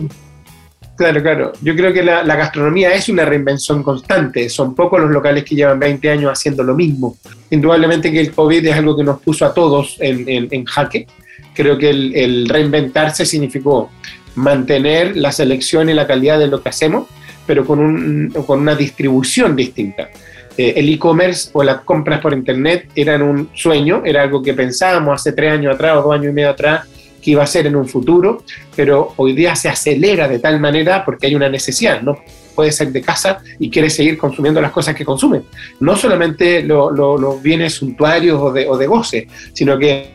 Claro, 0.95 1.21
claro. 1.21 1.53
Yo 1.61 1.75
creo 1.75 1.93
que 1.93 2.03
la, 2.03 2.23
gastronomía 2.23 2.93
es 2.93 3.09
una 3.09 3.25
reinvención 3.25 3.81
constante. 3.81 4.49
Son 4.49 4.75
pocos 4.75 4.99
los 4.99 5.11
locales 5.11 5.43
que 5.43 5.55
llevan 5.55 5.79
20 5.79 6.09
años 6.09 6.31
haciendo 6.31 6.63
lo 6.63 6.75
mismo. 6.75 7.17
Indudablemente 7.49 8.11
que 8.11 8.19
el 8.19 8.31
COVID 8.31 8.65
es 8.65 8.75
algo 8.75 8.95
que 8.95 9.03
nos 9.03 9.19
puso 9.21 9.45
a 9.45 9.53
todos 9.53 9.97
en, 9.99 10.65
jaque. 10.65 11.07
Creo 11.53 11.77
que 11.77 11.89
el, 11.89 12.47
reinventarse 12.47 13.25
significó 13.25 13.89
mantener 14.35 15.17
la 15.17 15.31
selección 15.31 15.89
y 15.89 15.93
la 15.93 16.07
calidad 16.07 16.39
de 16.39 16.47
lo 16.47 16.61
que 16.61 16.69
hacemos, 16.69 17.07
pero 17.45 17.65
con, 17.65 17.79
un, 17.79 18.29
con 18.45 18.59
una 18.59 18.75
distribución 18.75 19.55
distinta. 19.55 20.09
Eh, 20.57 20.73
el 20.75 20.89
e-commerce 20.89 21.49
o 21.53 21.63
las 21.63 21.81
compras 21.81 22.19
por 22.19 22.33
internet 22.33 22.89
eran 22.95 23.21
un 23.21 23.49
sueño, 23.53 24.03
era 24.05 24.21
algo 24.21 24.41
que 24.41 24.53
pensábamos 24.53 25.15
hace 25.15 25.31
tres 25.31 25.53
años 25.53 25.73
atrás 25.73 25.97
o 25.97 26.01
dos 26.03 26.13
años 26.13 26.31
y 26.31 26.33
medio 26.33 26.49
atrás 26.49 26.87
que 27.21 27.31
iba 27.31 27.43
a 27.43 27.47
ser 27.47 27.67
en 27.67 27.75
un 27.75 27.87
futuro, 27.87 28.43
pero 28.75 29.13
hoy 29.17 29.33
día 29.33 29.55
se 29.55 29.69
acelera 29.69 30.27
de 30.27 30.39
tal 30.39 30.59
manera 30.59 31.05
porque 31.05 31.27
hay 31.27 31.35
una 31.35 31.49
necesidad, 31.49 32.01
no 32.01 32.17
puede 32.55 32.71
ser 32.71 32.91
de 32.91 33.01
casa 33.01 33.39
y 33.59 33.69
quiere 33.69 33.89
seguir 33.89 34.17
consumiendo 34.17 34.61
las 34.61 34.71
cosas 34.71 34.95
que 34.95 35.05
consume. 35.05 35.43
No 35.79 35.95
solamente 35.95 36.63
los 36.63 37.41
bienes 37.41 37.75
suntuarios 37.75 38.39
o 38.41 38.51
de, 38.51 38.67
o 38.67 38.77
de 38.77 38.87
goce, 38.87 39.27
sino 39.53 39.77
que 39.77 40.13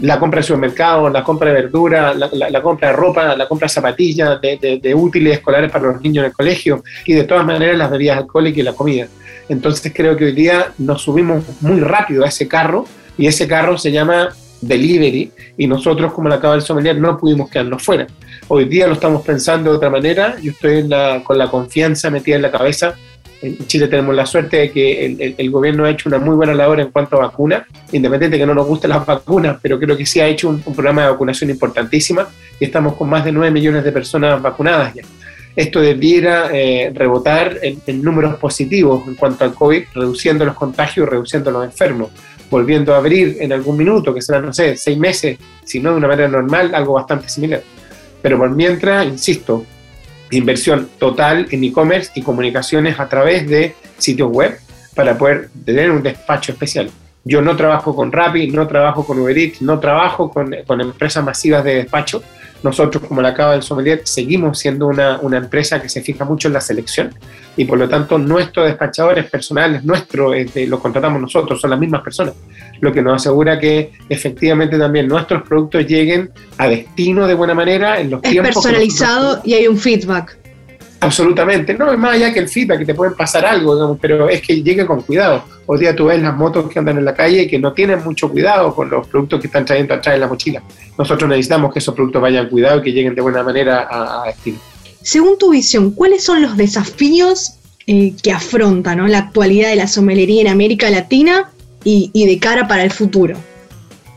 la 0.00 0.18
compra 0.18 0.38
de 0.38 0.44
supermercado, 0.44 1.08
la 1.10 1.22
compra 1.22 1.50
de 1.50 1.62
verdura, 1.62 2.14
la, 2.14 2.62
compra 2.62 2.88
de 2.88 2.96
ropa, 2.96 3.36
la 3.36 3.46
compra 3.46 3.66
de 3.66 3.70
zapatillas, 3.70 4.40
de, 4.40 4.94
útiles 4.94 5.34
escolares 5.34 5.70
para 5.70 5.92
los 5.92 6.00
niños 6.00 6.22
en 6.22 6.30
el 6.30 6.32
colegio 6.32 6.82
y 7.04 7.14
de 7.14 7.24
todas 7.24 7.44
maneras 7.44 7.76
las 7.76 7.90
bebidas 7.90 8.18
alcohólicas 8.18 8.58
y 8.58 8.62
la 8.62 8.72
comida. 8.72 9.08
Entonces 9.48 9.92
creo 9.94 10.16
que 10.16 10.26
hoy 10.26 10.32
día 10.32 10.72
nos 10.78 11.02
subimos 11.02 11.44
muy 11.60 11.80
rápido 11.80 12.24
a 12.24 12.28
ese 12.28 12.48
carro 12.48 12.86
y 13.18 13.26
ese 13.26 13.46
carro 13.46 13.76
se 13.76 13.92
llama 13.92 14.30
delivery 14.60 15.32
y 15.56 15.66
nosotros 15.66 16.12
como 16.12 16.28
la 16.28 16.40
Cava 16.40 16.54
del 16.54 16.62
Sommelier 16.62 16.96
no 16.98 17.18
pudimos 17.18 17.50
quedarnos 17.50 17.82
fuera. 17.82 18.06
Hoy 18.48 18.64
día 18.64 18.86
lo 18.86 18.94
estamos 18.94 19.22
pensando 19.22 19.70
de 19.70 19.76
otra 19.76 19.90
manera, 19.90 20.36
yo 20.40 20.52
estoy 20.52 20.88
con 21.24 21.38
la 21.38 21.50
confianza 21.50 22.10
metida 22.10 22.36
en 22.36 22.42
la 22.42 22.50
cabeza. 22.50 22.94
En 23.42 23.66
Chile 23.66 23.88
tenemos 23.88 24.14
la 24.14 24.26
suerte 24.26 24.58
de 24.58 24.70
que 24.70 25.34
el, 25.36 25.50
gobierno 25.50 25.84
ha 25.84 25.90
hecho 25.90 26.08
una 26.08 26.18
muy 26.18 26.36
buena 26.36 26.52
labor 26.54 26.80
en 26.80 26.90
cuanto 26.90 27.16
a 27.16 27.26
vacunas, 27.26 27.62
independiente 27.90 28.36
de 28.36 28.42
que 28.42 28.46
no 28.46 28.54
nos 28.54 28.66
gusten 28.66 28.90
las 28.90 29.04
vacunas, 29.06 29.58
pero 29.62 29.78
creo 29.78 29.96
que 29.96 30.04
sí 30.04 30.20
ha 30.20 30.26
hecho 30.26 30.50
un, 30.50 30.60
programa 30.60 31.04
de 31.04 31.10
vacunación 31.10 31.48
importantísima 31.50 32.28
y 32.58 32.64
estamos 32.66 32.94
con 32.96 33.08
más 33.08 33.24
de 33.24 33.32
9 33.32 33.50
millones 33.50 33.82
de 33.82 33.92
personas 33.92 34.40
vacunadas 34.42 34.94
ya. 34.94 35.02
Esto 35.56 35.80
debiera 35.80 36.50
eh, 36.52 36.92
rebotar 36.94 37.58
en, 37.62 37.80
en 37.86 38.02
números 38.02 38.36
positivos 38.36 39.06
en 39.08 39.14
cuanto 39.14 39.44
al 39.44 39.54
COVID, 39.54 39.84
reduciendo 39.94 40.44
los 40.44 40.54
contagios, 40.54 41.08
reduciendo 41.08 41.50
los 41.50 41.64
enfermos 41.64 42.10
volviendo 42.50 42.92
a 42.92 42.98
abrir 42.98 43.36
en 43.40 43.52
algún 43.52 43.76
minuto, 43.76 44.12
que 44.12 44.20
será, 44.20 44.40
no 44.40 44.52
sé, 44.52 44.76
seis 44.76 44.98
meses, 44.98 45.38
si 45.64 45.78
no 45.78 45.92
de 45.92 45.96
una 45.96 46.08
manera 46.08 46.28
normal, 46.28 46.74
algo 46.74 46.94
bastante 46.94 47.28
similar. 47.28 47.62
Pero 48.20 48.38
por 48.38 48.50
mientras, 48.50 49.06
insisto, 49.06 49.64
inversión 50.30 50.88
total 50.98 51.46
en 51.50 51.64
e-commerce 51.64 52.12
y 52.14 52.22
comunicaciones 52.22 52.98
a 53.00 53.08
través 53.08 53.48
de 53.48 53.74
sitios 53.98 54.30
web 54.30 54.58
para 54.94 55.16
poder 55.16 55.50
tener 55.64 55.90
un 55.90 56.02
despacho 56.02 56.52
especial. 56.52 56.90
Yo 57.24 57.42
no 57.42 57.56
trabajo 57.56 57.94
con 57.94 58.12
Rappi, 58.12 58.48
no 58.48 58.66
trabajo 58.66 59.04
con 59.04 59.18
Uber 59.18 59.36
Eats, 59.36 59.60
no 59.62 59.78
trabajo 59.78 60.30
con, 60.30 60.54
con 60.66 60.80
empresas 60.80 61.22
masivas 61.22 61.64
de 61.64 61.76
despacho, 61.76 62.22
nosotros, 62.62 63.04
como 63.06 63.22
la 63.22 63.34
Cava 63.34 63.52
del 63.52 63.62
Sommelier, 63.62 64.02
seguimos 64.04 64.58
siendo 64.58 64.86
una, 64.86 65.18
una, 65.20 65.38
empresa 65.38 65.80
que 65.80 65.88
se 65.88 66.02
fija 66.02 66.24
mucho 66.24 66.48
en 66.48 66.54
la 66.54 66.60
selección 66.60 67.14
y 67.56 67.64
por 67.64 67.78
lo 67.78 67.88
tanto 67.88 68.18
nuestros 68.18 68.66
despachadores 68.66 69.28
personales, 69.30 69.84
nuestros, 69.84 70.36
este, 70.36 70.66
los 70.66 70.80
contratamos 70.80 71.20
nosotros, 71.20 71.60
son 71.60 71.70
las 71.70 71.78
mismas 71.78 72.02
personas, 72.02 72.34
lo 72.80 72.92
que 72.92 73.02
nos 73.02 73.16
asegura 73.16 73.58
que 73.58 73.92
efectivamente 74.08 74.78
también 74.78 75.08
nuestros 75.08 75.42
productos 75.42 75.86
lleguen 75.86 76.30
a 76.58 76.68
destino 76.68 77.26
de 77.26 77.34
buena 77.34 77.54
manera 77.54 78.00
en 78.00 78.10
los 78.10 78.22
es 78.22 78.30
tiempos. 78.30 78.56
Es 78.56 78.62
personalizado 78.62 79.40
y 79.44 79.54
hay 79.54 79.66
un 79.66 79.78
feedback. 79.78 80.36
Absolutamente, 81.02 81.72
no 81.72 81.90
es 81.90 81.98
más 81.98 82.14
allá 82.14 82.30
que 82.30 82.40
el 82.40 82.48
feedback, 82.48 82.80
que 82.80 82.84
te 82.84 82.94
pueden 82.94 83.14
pasar 83.14 83.46
algo, 83.46 83.96
pero 83.98 84.28
es 84.28 84.42
que 84.42 84.62
llegue 84.62 84.84
con 84.84 85.00
cuidado. 85.00 85.44
Hoy 85.64 85.80
día 85.80 85.96
tú 85.96 86.06
ves 86.06 86.20
las 86.20 86.36
motos 86.36 86.70
que 86.70 86.78
andan 86.78 86.98
en 86.98 87.06
la 87.06 87.14
calle 87.14 87.42
y 87.42 87.48
que 87.48 87.58
no 87.58 87.72
tienen 87.72 88.04
mucho 88.04 88.28
cuidado 88.28 88.74
con 88.74 88.90
los 88.90 89.06
productos 89.06 89.40
que 89.40 89.46
están 89.46 89.64
trayendo 89.64 89.94
atrás 89.94 90.14
en 90.14 90.20
la 90.20 90.28
mochila. 90.28 90.62
Nosotros 90.98 91.30
necesitamos 91.30 91.72
que 91.72 91.78
esos 91.78 91.94
productos 91.94 92.20
vayan 92.20 92.50
cuidado 92.50 92.80
y 92.80 92.82
que 92.82 92.92
lleguen 92.92 93.14
de 93.14 93.22
buena 93.22 93.42
manera 93.42 93.88
a, 93.90 94.26
destino. 94.26 94.58
Según 95.00 95.38
tu 95.38 95.52
visión, 95.52 95.92
¿cuáles 95.92 96.22
son 96.22 96.42
los 96.42 96.58
desafíos 96.58 97.54
eh, 97.86 98.12
que 98.22 98.30
afronta 98.30 98.94
la 98.94 99.18
actualidad 99.18 99.70
de 99.70 99.76
la 99.76 99.86
somelería 99.86 100.42
en 100.42 100.48
América 100.48 100.90
Latina 100.90 101.50
y, 101.82 102.10
de 102.12 102.38
cara 102.38 102.68
para 102.68 102.84
el 102.84 102.90
futuro? 102.90 103.38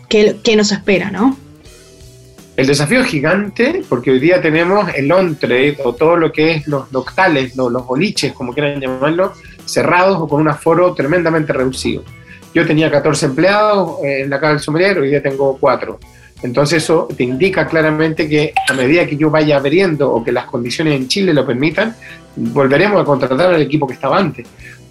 ¿Qué, 0.10 0.36
qué 0.44 0.58
nos 0.58 0.74
espera, 0.74 1.12
no? 1.12 1.38
El 2.56 2.68
desafío 2.68 3.02
es 3.02 3.08
gigante 3.08 3.82
porque 3.90 4.12
hoy 4.12 4.20
día 4.20 4.40
tenemos 4.40 4.88
el 4.94 5.12
on-trade 5.12 5.78
o 5.84 5.94
todo 5.94 6.18
lo 6.18 6.32
que 6.32 6.52
es 6.52 6.68
los 6.68 6.92
locales, 6.92 7.56
los, 7.56 7.72
los 7.72 7.88
boliches, 7.88 8.34
como 8.34 8.54
quieran 8.54 8.80
llamarlo, 8.80 9.34
cerrados 9.66 10.18
o 10.20 10.28
con 10.28 10.42
un 10.42 10.50
aforo 10.50 10.94
tremendamente 10.94 11.52
reducido. 11.52 12.04
Yo 12.54 12.68
tenía 12.68 12.92
14 12.92 13.26
empleados 13.26 14.04
eh, 14.04 14.22
en 14.22 14.30
la 14.30 14.40
casa 14.40 14.54
del 14.54 14.60
sommelier, 14.60 15.00
hoy 15.00 15.10
día 15.10 15.24
tengo 15.24 15.58
4. 15.60 16.00
Entonces 16.44 16.84
eso 16.84 17.08
te 17.18 17.24
indica 17.24 17.66
claramente 17.66 18.30
que 18.30 18.54
a 18.70 18.74
medida 18.74 19.08
que 19.08 19.18
yo 19.18 19.32
vaya 19.32 19.58
abriendo 19.58 20.12
o 20.12 20.24
que 20.24 20.32
las 20.32 20.46
condiciones 20.46 20.96
en 20.96 21.08
Chile 21.08 21.34
lo 21.34 21.48
permitan, 21.48 21.96
volveremos 22.36 23.02
a 23.02 23.06
contratar 23.06 23.52
al 23.52 23.62
equipo 23.64 23.88
que 23.88 23.94
estaba 23.94 24.20
antes. 24.20 24.46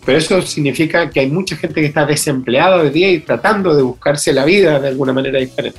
Pero 0.04 0.19
eso 0.19 0.42
significa 0.42 1.09
que 1.11 1.21
hay 1.21 1.31
mucha 1.31 1.54
gente 1.57 1.81
que 1.81 1.87
está 1.87 2.04
desempleada 2.04 2.83
hoy 2.83 2.90
día 2.90 3.09
y 3.09 3.21
tratando 3.21 3.76
de 3.76 3.83
buscarse 3.83 4.33
la 4.33 4.45
vida 4.45 4.81
de 4.81 4.88
alguna 4.88 5.12
manera 5.12 5.38
diferente. 5.38 5.78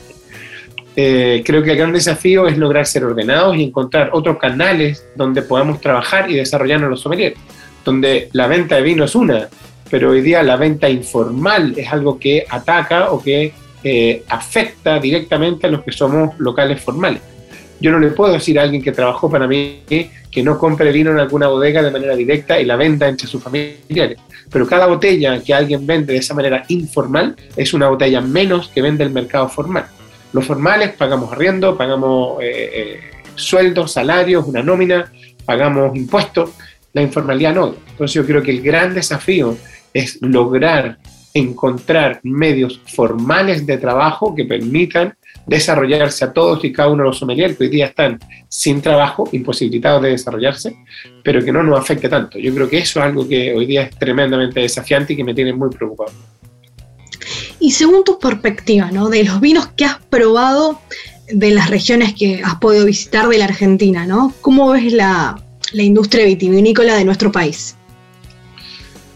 Eh, 0.95 1.41
creo 1.43 1.63
que 1.63 1.71
el 1.71 1.77
gran 1.77 1.91
desafío 1.91 2.47
es 2.47 2.57
lograr 2.57 2.85
ser 2.85 3.03
ordenados 3.05 3.55
y 3.57 3.63
encontrar 3.63 4.11
otros 4.13 4.37
canales 4.37 5.05
donde 5.15 5.41
podamos 5.41 5.81
trabajar 5.81 6.29
y 6.29 6.35
desarrollarnos 6.35 6.89
los 6.89 7.01
sommeliers, 7.01 7.35
donde 7.83 8.29
la 8.33 8.47
venta 8.47 8.75
de 8.75 8.83
vino 8.83 9.03
es 9.03 9.15
una, 9.15 9.47
pero 9.89 10.11
hoy 10.11 10.21
día 10.21 10.43
la 10.43 10.55
venta 10.55 10.89
informal 10.89 11.73
es 11.77 11.91
algo 11.91 12.19
que 12.19 12.45
ataca 12.47 13.11
o 13.11 13.21
que 13.21 13.53
eh, 13.83 14.23
afecta 14.29 14.99
directamente 14.99 15.67
a 15.67 15.71
los 15.71 15.83
que 15.83 15.91
somos 15.91 16.37
locales 16.39 16.81
formales. 16.81 17.21
Yo 17.79 17.91
no 17.91 17.99
le 17.99 18.11
puedo 18.11 18.31
decir 18.31 18.57
a 18.59 18.61
alguien 18.61 18.81
que 18.81 18.91
trabajó 18.91 19.29
para 19.29 19.47
mí 19.47 19.81
que 19.87 20.43
no 20.43 20.57
compre 20.57 20.91
vino 20.91 21.11
en 21.11 21.19
alguna 21.19 21.47
bodega 21.47 21.83
de 21.83 21.91
manera 21.91 22.15
directa 22.15 22.59
y 22.59 22.65
la 22.65 22.75
venda 22.75 23.07
entre 23.07 23.27
sus 23.27 23.43
familiares. 23.43 24.17
Pero 24.49 24.65
cada 24.67 24.87
botella 24.87 25.41
que 25.43 25.53
alguien 25.53 25.85
vende 25.85 26.13
de 26.13 26.19
esa 26.19 26.33
manera 26.33 26.63
informal 26.69 27.35
es 27.57 27.73
una 27.73 27.89
botella 27.89 28.21
menos 28.21 28.69
que 28.69 28.81
vende 28.81 29.03
el 29.03 29.09
mercado 29.09 29.49
formal. 29.49 29.85
Los 30.33 30.45
formales 30.45 30.93
pagamos 30.93 31.31
arriendo, 31.31 31.77
pagamos 31.77 32.41
eh, 32.41 32.69
eh, 32.73 32.99
sueldos, 33.35 33.93
salarios, 33.93 34.45
una 34.45 34.61
nómina, 34.61 35.11
pagamos 35.45 35.95
impuestos. 35.95 36.51
La 36.91 37.01
informalidad 37.01 37.55
no. 37.55 37.75
Entonces 37.91 38.13
yo 38.13 38.25
creo 38.25 38.41
que 38.41 38.51
el 38.51 38.61
gran 38.61 38.93
desafío 38.93 39.55
es 39.93 40.19
lograr 40.21 40.97
encontrar 41.33 42.19
medios 42.23 42.79
formales 42.85 43.65
de 43.65 43.77
trabajo 43.77 44.35
que 44.35 44.45
permitan 44.45 45.15
desarrollarse 45.47 46.25
a 46.25 46.33
todos 46.33 46.63
y 46.63 46.71
cada 46.71 46.89
uno 46.89 47.03
de 47.03 47.09
los 47.09 47.17
sommeliers 47.17 47.57
que 47.57 47.63
hoy 47.63 47.69
día 47.69 47.87
están 47.87 48.19
sin 48.47 48.81
trabajo, 48.81 49.27
imposibilitados 49.31 50.03
de 50.03 50.09
desarrollarse, 50.09 50.77
pero 51.23 51.43
que 51.43 51.51
no 51.51 51.63
nos 51.63 51.79
afecte 51.79 52.07
tanto. 52.07 52.37
Yo 52.37 52.53
creo 52.53 52.69
que 52.69 52.77
eso 52.77 52.99
es 52.99 53.05
algo 53.05 53.27
que 53.27 53.53
hoy 53.53 53.65
día 53.65 53.83
es 53.83 53.97
tremendamente 53.97 54.59
desafiante 54.59 55.13
y 55.13 55.15
que 55.15 55.23
me 55.23 55.33
tiene 55.33 55.53
muy 55.53 55.69
preocupado. 55.69 56.11
Y 57.63 57.71
según 57.71 58.03
tu 58.03 58.19
perspectiva, 58.19 58.91
¿no? 58.91 59.07
De 59.07 59.23
los 59.23 59.39
vinos 59.39 59.67
que 59.67 59.85
has 59.85 59.95
probado 60.09 60.81
de 61.31 61.51
las 61.51 61.69
regiones 61.69 62.13
que 62.13 62.41
has 62.43 62.55
podido 62.55 62.85
visitar 62.85 63.29
de 63.29 63.37
la 63.37 63.45
Argentina, 63.45 64.05
¿no? 64.05 64.33
¿Cómo 64.41 64.71
ves 64.71 64.91
la, 64.91 65.41
la 65.71 65.81
industria 65.81 66.25
vitivinícola 66.25 66.97
de 66.97 67.05
nuestro 67.05 67.31
país? 67.31 67.77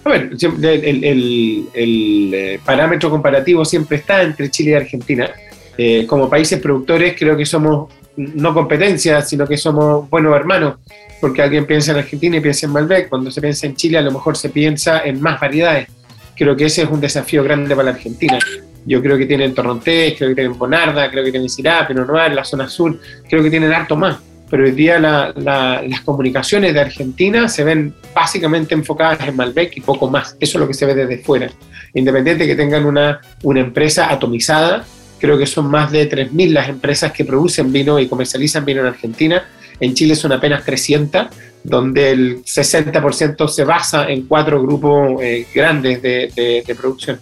A 0.05 0.09
ver, 0.09 0.31
el, 0.41 1.67
el, 1.73 2.33
eh, 2.33 2.59
parámetro 2.63 3.09
comparativo 3.09 3.65
siempre 3.65 3.97
está 3.97 4.23
entre 4.23 4.49
Chile 4.49 4.71
y 4.71 4.75
Argentina. 4.75 5.29
Eh, 5.77 6.05
como 6.07 6.29
países 6.29 6.61
productores 6.61 7.15
creo 7.19 7.35
que 7.35 7.45
somos 7.45 7.91
no 8.15 8.53
competencia, 8.53 9.21
sino 9.23 9.45
que 9.45 9.57
somos 9.57 10.09
buenos 10.09 10.33
hermanos, 10.33 10.75
porque 11.19 11.41
alguien 11.41 11.65
piensa 11.65 11.91
en 11.91 11.97
Argentina 11.97 12.37
y 12.37 12.39
piensa 12.39 12.65
en 12.65 12.71
Malbec, 12.71 13.09
cuando 13.09 13.29
se 13.29 13.41
piensa 13.41 13.67
en 13.67 13.75
Chile 13.75 13.97
a 13.97 14.01
lo 14.01 14.11
mejor 14.13 14.37
se 14.37 14.47
piensa 14.47 15.01
en 15.01 15.19
más 15.21 15.37
variedades. 15.37 15.89
Creo 16.37 16.55
que 16.55 16.65
ese 16.65 16.83
es 16.83 16.89
un 16.89 17.01
desafío 17.01 17.43
grande 17.43 17.75
para 17.75 17.91
la 17.91 17.95
Argentina. 17.95 18.37
Yo 18.85 19.01
creo 19.01 19.17
que 19.17 19.25
tienen 19.25 19.53
Torrontés, 19.53 20.15
creo 20.17 20.29
que 20.29 20.35
tienen 20.35 20.57
Bonarda, 20.57 21.09
creo 21.11 21.23
que 21.23 21.31
tienen 21.31 21.49
Syrah, 21.49 21.87
Pinot 21.87 22.07
Noir, 22.07 22.33
la 22.33 22.45
zona 22.45 22.69
sur, 22.69 22.99
creo 23.27 23.43
que 23.43 23.49
tienen 23.49 23.73
harto 23.73 23.95
más 23.95 24.17
pero 24.49 24.63
hoy 24.63 24.71
día 24.71 24.99
las 24.99 26.01
comunicaciones 26.01 26.73
de 26.73 26.79
Argentina 26.79 27.47
se 27.49 27.63
ven 27.63 27.93
básicamente 28.13 28.73
enfocadas 28.73 29.27
en 29.27 29.35
Malbec 29.35 29.75
y 29.77 29.81
poco 29.81 30.09
más. 30.09 30.37
Eso 30.39 30.57
es 30.57 30.61
lo 30.61 30.67
que 30.67 30.73
se 30.73 30.85
ve 30.85 30.95
desde 30.95 31.19
fuera. 31.19 31.51
Independiente 31.93 32.43
de 32.43 32.49
que 32.49 32.55
tengan 32.55 32.85
una, 32.85 33.19
una 33.43 33.59
empresa 33.59 34.11
atomizada, 34.11 34.85
creo 35.19 35.37
que 35.37 35.45
son 35.45 35.69
más 35.69 35.91
de 35.91 36.09
3.000 36.09 36.51
las 36.51 36.69
empresas 36.69 37.11
que 37.11 37.25
producen 37.25 37.71
vino 37.71 37.99
y 37.99 38.07
comercializan 38.07 38.63
vino 38.63 38.81
en 38.81 38.87
Argentina. 38.87 39.45
En 39.79 39.93
Chile 39.93 40.15
son 40.15 40.31
apenas 40.31 40.63
300, 40.63 41.27
donde 41.67 42.11
el 42.11 42.43
60% 42.45 43.47
se 43.49 43.65
basa 43.65 44.07
en 44.07 44.25
cuatro 44.25 44.61
grupos 44.61 45.21
eh, 45.21 45.45
grandes 45.53 46.01
de, 46.01 46.63
de, 46.65 46.75
producción. 46.75 47.19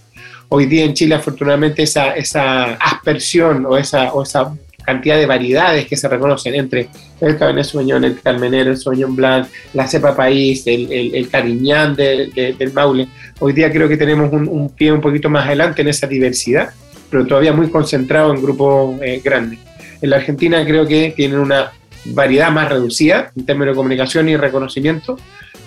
Hoy 0.50 0.68
día 0.68 0.86
en 0.86 0.94
Chile, 0.94 1.16
afortunadamente, 1.16 1.82
esa, 1.82 2.16
esa 2.16 2.76
aspersión 2.76 3.66
o 3.66 3.76
esa, 3.76 4.14
o 4.14 4.22
esa 4.22 4.56
cantidad 4.86 5.18
de 5.18 5.26
variedades 5.26 5.88
que 5.88 5.98
se 5.98 6.08
reconocen 6.08 6.54
entre 6.54 6.90
el 7.22 7.38
Cabernet 7.40 7.66
Sauvignon, 7.66 8.04
el 8.04 8.22
Carmenero, 8.22 8.70
el 8.70 8.78
Sauvignon 8.78 9.16
Blanc, 9.16 9.48
la 9.74 9.88
cepa 9.88 10.16
país, 10.16 10.68
el, 10.68 10.92
el, 10.92 11.28
Cariñán 11.28 11.96
del 11.96 12.72
Maule. 12.72 13.08
Hoy 13.40 13.52
día 13.52 13.72
creo 13.72 13.90
que 13.90 13.98
tenemos 13.98 14.32
un, 14.32 14.70
pie 14.70 14.92
un 14.92 15.02
poquito 15.02 15.28
más 15.28 15.48
adelante 15.48 15.82
en 15.82 15.88
esa 15.88 16.06
diversidad, 16.06 16.70
pero 17.10 17.26
todavía 17.26 17.52
muy 17.52 17.72
concentrado 17.72 18.32
en 18.32 18.44
grupos 18.44 19.02
eh, 19.02 19.22
grandes. 19.24 19.58
En 20.04 20.12
la 20.12 20.18
Argentina 20.18 20.64
creo 20.64 20.86
que 20.86 21.14
tienen 21.16 21.40
una 21.40 21.72
variedad 22.06 22.52
más 22.52 22.70
reducida 22.70 23.32
en 23.36 23.46
términos 23.46 23.74
de 23.74 23.78
comunicación 23.78 24.30
y 24.30 24.38
reconocimiento, 24.38 25.18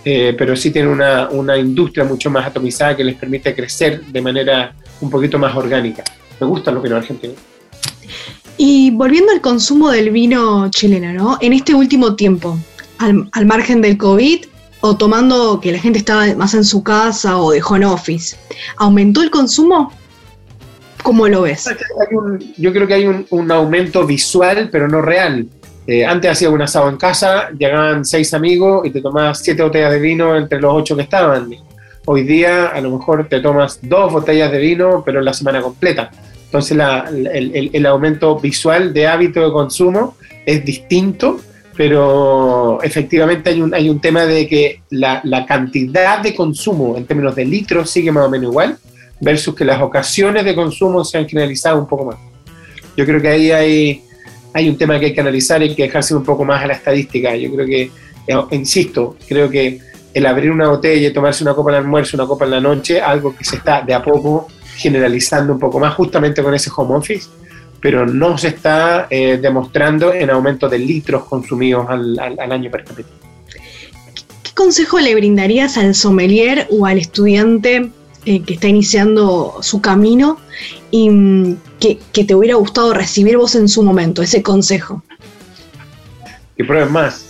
eh, 0.05 0.35
pero 0.39 0.57
sí 0.57 0.71
tienen 0.71 0.91
una, 0.91 1.29
una 1.31 1.57
industria 1.57 2.05
mucho 2.05 2.31
más 2.31 2.47
atomizada 2.47 2.97
que 2.97 3.05
les 3.05 3.17
permite 3.17 3.55
crecer 3.55 4.05
de 4.05 4.21
manera 4.21 4.75
un 5.01 5.11
poquito 5.11 5.39
más 5.39 5.55
orgánica. 5.57 6.05
Me 6.41 6.47
gusta 6.47 6.71
lo 6.71 6.83
que 6.83 6.89
no 6.89 6.97
argentino. 6.97 7.35
Y 8.57 8.91
volviendo 8.91 9.33
al 9.33 9.41
consumo 9.41 9.91
del 9.91 10.11
vino 10.11 10.69
chileno, 10.71 11.13
¿no? 11.13 11.39
En 11.41 11.53
este 11.53 11.75
último 11.75 12.17
tiempo, 12.17 12.59
al, 12.99 13.47
margen 13.47 13.81
del 13.81 13.97
COVID, 13.97 14.47
o 14.81 14.97
tomando 14.97 15.61
que 15.61 15.73
la 15.73 15.79
gente 15.79 16.01
estaba 16.01 16.27
más 16.35 16.55
en 16.55 16.65
su 16.65 16.83
casa 16.83 17.39
o 17.39 17.53
de 17.53 17.63
home 17.63 17.87
office, 17.87 18.37
¿aumentó 18.77 19.23
el 19.23 19.31
consumo? 19.31 19.93
¿Cómo 21.05 21.29
lo 21.29 21.43
ves? 21.43 21.69
yo 22.57 22.73
creo 22.73 22.87
que 22.89 22.95
hay 22.95 23.07
un, 23.31 23.53
aumento 23.53 24.05
visual, 24.05 24.69
pero 24.73 24.89
no 24.89 25.03
real. 25.03 25.47
Eh, 25.89 26.05
antes 26.05 26.31
hacía 26.31 26.51
un 26.51 26.61
asado 26.61 26.91
en 26.91 26.99
casa, 26.99 27.49
llegaban 27.59 28.05
seis 28.05 28.35
amigos 28.35 28.87
y 28.87 28.91
te 28.91 29.01
tomabas 29.01 29.39
siete 29.39 29.63
botellas 29.63 29.91
de 29.91 29.99
vino 29.99 30.37
entre 30.37 30.61
los 30.61 30.75
ocho 30.75 30.95
que 30.95 31.01
estaban. 31.01 31.49
Hoy 32.05 32.25
día 32.25 32.67
a 32.67 32.81
lo 32.83 32.91
mejor 32.91 33.27
te 33.27 33.41
tomas 33.41 33.79
dos 33.81 34.13
botellas 34.13 34.53
de 34.53 34.59
vino, 34.59 35.03
pero 35.03 35.21
en 35.21 35.25
la 35.25 35.33
semana 35.33 35.63
completa. 35.63 36.11
Entonces 36.45 36.77
el, 37.73 37.87
aumento 37.87 38.39
visual 38.39 38.93
de 38.93 39.07
hábito 39.07 39.41
de 39.43 39.51
consumo 39.51 40.17
es 40.45 40.63
distinto, 40.63 41.41
pero 41.75 42.83
efectivamente 42.83 43.49
hay 43.49 43.63
un, 43.63 43.73
hay 43.73 43.89
un 43.89 43.99
tema 43.99 44.27
de 44.27 44.47
que 44.47 44.83
la, 44.91 45.23
cantidad 45.49 46.19
de 46.19 46.35
consumo 46.35 46.99
en 46.99 47.07
términos 47.07 47.35
de 47.35 47.47
litros 47.47 47.89
sigue 47.89 48.13
más 48.13 48.27
o 48.27 48.31
menos 48.31 48.51
igual, 48.51 48.77
versus 49.23 49.55
que 49.55 49.65
las 49.65 49.81
ocasiones 49.81 50.45
de 50.45 50.55
consumo 50.55 51.03
se 51.03 51.17
han 51.17 51.27
generalizado 51.27 51.79
un 51.79 51.89
poco 51.89 52.05
más. 52.05 52.17
Yo 52.95 53.07
creo 53.07 53.23
que 53.23 53.29
ahí 53.29 53.51
hay, 53.53 54.03
hay 54.59 54.69
un 54.69 54.77
tema 54.77 54.99
que 54.99 55.07
hay 55.07 55.15
que 55.15 55.21
analizar 55.21 55.63
y 55.63 55.75
que 55.75 55.85
dejarse 55.85 56.15
un 56.15 56.25
poco 56.25 56.45
más 56.45 56.63
a 56.63 56.67
la 56.67 56.75
estadística. 56.75 57.35
Yo 57.37 57.53
creo 57.55 57.67
que, 57.67 57.83
eh, 58.27 58.45
insisto, 58.51 59.17
creo 59.29 59.49
que 59.49 59.81
el 60.13 60.27
abrir 60.27 60.51
una 60.51 60.69
botella 60.69 61.13
tomarse 61.13 61.45
una 61.45 61.55
copa 61.55 61.71
al 61.71 61.77
almuerzo, 61.77 62.17
una 62.17 62.27
copa 62.27 62.45
en 62.45 62.51
la 62.51 62.61
noche, 62.61 63.01
algo 63.01 63.37
que 63.37 63.45
se 63.45 63.57
está 63.57 63.83
de 63.83 63.95
a 63.95 64.03
poco 64.03 64.49
generalizando 64.77 65.53
un 65.53 65.61
poco 65.61 65.79
más 65.79 65.95
justamente 65.95 66.43
con 66.43 66.55
ese 66.55 66.71
home 66.77 66.97
office, 66.97 67.29
pero 67.81 68.05
no 68.05 68.37
se 68.37 68.49
está 68.49 69.07
eh, 69.11 69.39
demostrando 69.41 70.13
en 70.13 70.31
aumento 70.31 70.69
de 70.69 70.79
litros 70.79 71.25
consumidos 71.25 71.87
al, 71.89 72.19
año 72.19 72.71
per 72.71 72.85
cápita. 72.85 73.09
¿Qué 74.43 74.51
consejo 74.55 74.99
le 74.99 75.15
brindarías 75.15 75.77
al 75.77 75.95
sommelier 75.95 76.67
o 76.71 76.85
al 76.87 76.99
estudiante 76.99 77.91
eh, 78.25 78.43
que 78.43 78.55
está 78.55 78.67
iniciando 78.67 79.59
su 79.63 79.81
camino 79.81 80.39
y 80.91 81.11
mm, 81.11 81.57
que, 81.81 82.25
te 82.25 82.35
hubiera 82.35 82.57
gustado 82.57 82.93
recibir 82.95 83.37
vos 83.37 83.55
en 83.55 83.69
su 83.69 83.83
momento, 83.83 84.23
ese 84.23 84.43
consejo? 84.43 85.03
Que 86.57 86.65
pruebes 86.65 86.91
más. 86.91 87.25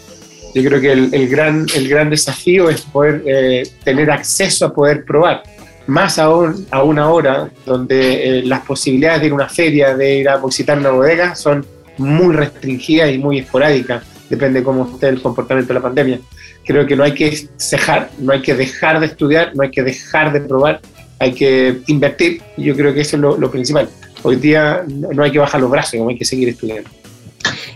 Yo 0.54 0.64
creo 0.64 0.80
que 0.80 0.92
el, 0.92 1.28
gran, 1.28 1.66
el 1.74 1.88
gran 1.88 2.10
desafío 2.10 2.70
es 2.70 2.80
poder 2.80 3.22
eh, 3.26 3.68
tener 3.84 4.10
acceso 4.10 4.66
a 4.66 4.72
poder 4.72 5.04
probar 5.04 5.42
más 5.88 6.18
aún 6.18 6.66
a 6.70 6.82
una 6.82 7.10
hora 7.10 7.50
donde 7.64 8.40
eh, 8.40 8.42
las 8.44 8.60
posibilidades 8.60 9.22
de 9.22 9.26
ir 9.26 9.32
a 9.32 9.34
una 9.34 9.48
feria, 9.48 9.96
de 9.96 10.18
ir 10.18 10.28
a 10.28 10.36
visitar 10.36 10.78
una 10.78 10.90
bodega, 10.90 11.34
son 11.34 11.66
muy 11.96 12.34
restringidas 12.34 13.10
y 13.10 13.18
muy 13.18 13.38
esporádicas, 13.38 14.04
depende 14.28 14.60
de 14.60 14.64
cómo 14.64 14.90
esté 14.92 15.08
el 15.08 15.22
comportamiento 15.22 15.72
de 15.72 15.80
la 15.80 15.82
pandemia. 15.82 16.20
Creo 16.66 16.86
que 16.86 16.94
no 16.94 17.04
hay 17.04 17.14
que 17.14 17.48
cejar, 17.56 18.10
no 18.18 18.34
hay 18.34 18.42
que 18.42 18.54
dejar 18.54 19.00
de 19.00 19.06
estudiar, 19.06 19.56
no 19.56 19.62
hay 19.62 19.70
que 19.70 19.82
dejar 19.82 20.30
de 20.30 20.42
probar, 20.42 20.82
hay 21.18 21.32
que 21.32 21.80
invertir, 21.86 22.42
y 22.56 22.64
yo 22.64 22.76
creo 22.76 22.94
que 22.94 23.00
eso 23.00 23.16
es 23.16 23.22
lo, 23.22 23.50
principal. 23.50 23.88
Hoy 24.22 24.36
día 24.36 24.84
no 24.88 25.22
hay 25.22 25.30
que 25.30 25.38
bajar 25.38 25.60
los 25.60 25.70
brazos, 25.70 26.00
hay 26.08 26.18
que 26.18 26.24
seguir 26.24 26.48
estudiando. 26.48 26.88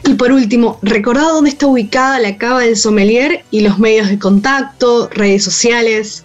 Y 0.05 0.15
por 0.15 0.33
último, 0.33 0.79
recordad 0.83 1.29
dónde 1.29 1.51
está 1.51 1.67
ubicada 1.67 2.19
la 2.19 2.37
cava 2.37 2.61
del 2.61 2.77
sommelier 2.77 3.45
y 3.51 3.61
los 3.61 3.79
medios 3.79 4.09
de 4.09 4.19
contacto, 4.19 5.09
redes 5.13 5.45
sociales 5.45 6.25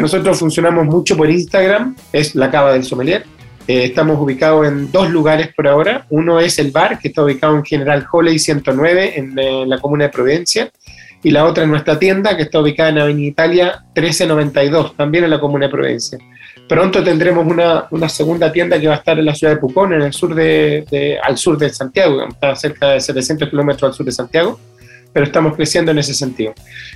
nosotros 0.00 0.38
funcionamos 0.38 0.86
mucho 0.86 1.16
por 1.16 1.30
Instagram, 1.30 1.94
es 2.12 2.34
la 2.34 2.50
Cava 2.50 2.72
del 2.72 2.84
Sommelier. 2.84 3.24
Eh, 3.66 3.84
estamos 3.84 4.18
ubicados 4.20 4.66
en 4.66 4.90
dos 4.90 5.10
lugares 5.10 5.54
por 5.54 5.68
ahora. 5.68 6.06
Uno 6.10 6.40
es 6.40 6.58
el 6.58 6.70
bar, 6.70 6.98
que 6.98 7.08
está 7.08 7.22
ubicado 7.22 7.56
en 7.56 7.64
General 7.64 8.06
Holley 8.10 8.38
109, 8.38 9.18
en, 9.18 9.38
en 9.38 9.68
la 9.68 9.78
comuna 9.78 10.04
de 10.04 10.10
Providencia. 10.10 10.70
Y 11.24 11.30
la 11.30 11.46
otra 11.46 11.64
es 11.64 11.70
nuestra 11.70 11.98
tienda, 11.98 12.36
que 12.36 12.42
está 12.42 12.60
ubicada 12.60 12.90
en 12.90 12.98
Avenida 12.98 13.28
Italia 13.28 13.84
1392, 13.96 14.94
también 14.94 15.24
en 15.24 15.30
la 15.30 15.40
comuna 15.40 15.66
de 15.66 15.72
Providencia. 15.72 16.18
Pronto 16.68 17.02
tendremos 17.02 17.46
una, 17.46 18.08
segunda 18.10 18.52
tienda 18.52 18.78
que 18.78 18.88
va 18.88 18.94
a 18.94 18.98
estar 18.98 19.18
en 19.18 19.24
la 19.24 19.34
ciudad 19.34 19.54
de 19.54 19.58
Pucón, 19.58 19.94
en 19.94 20.02
el 20.02 20.12
sur 20.12 20.34
de, 20.34 21.18
al 21.22 21.38
sur 21.38 21.56
de 21.56 21.70
Santiago, 21.70 22.28
está 22.28 22.54
cerca 22.54 22.90
de 22.90 23.00
700 23.00 23.48
kilómetros 23.48 23.90
al 23.90 23.94
sur 23.94 24.04
de 24.04 24.12
Santiago, 24.12 24.60
pero 25.14 25.24
estamos 25.24 25.56
creciendo 25.56 25.92
en 25.92 25.98
ese 25.98 26.12
sentido. 26.12 26.52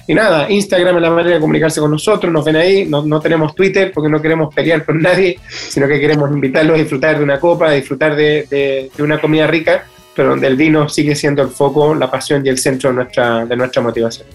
Y 0.06 0.12
nada, 0.12 0.50
Instagram 0.50 0.96
es 0.96 1.02
la 1.02 1.10
manera 1.10 1.36
de 1.36 1.40
comunicarse 1.40 1.80
con 1.80 1.90
nosotros, 1.90 2.30
nos 2.30 2.44
ven 2.44 2.56
ahí, 2.56 2.84
no, 2.84 3.20
tenemos 3.20 3.54
Twitter 3.54 3.92
porque 3.94 4.10
no 4.10 4.20
queremos 4.20 4.54
pelear 4.54 4.84
con 4.84 5.00
nadie, 5.00 5.38
sino 5.48 5.88
que 5.88 5.98
queremos 5.98 6.30
invitarlos 6.30 6.76
a 6.76 6.78
disfrutar 6.78 7.16
de 7.16 7.24
una 7.24 7.40
copa, 7.40 7.68
a 7.68 7.72
disfrutar 7.72 8.14
de 8.14 8.90
una 8.98 9.18
comida 9.18 9.46
rica, 9.46 9.86
pero 10.18 10.30
donde 10.30 10.48
el 10.48 10.56
vino 10.56 10.88
sigue 10.88 11.14
siendo 11.14 11.42
el 11.42 11.48
foco, 11.48 11.94
la 11.94 12.10
pasión 12.10 12.44
y 12.44 12.48
el 12.48 12.58
centro 12.58 12.90
de 12.90 12.96
nuestra, 12.96 13.46
de 13.46 13.56
nuestra 13.56 13.80
motivación. 13.80 14.26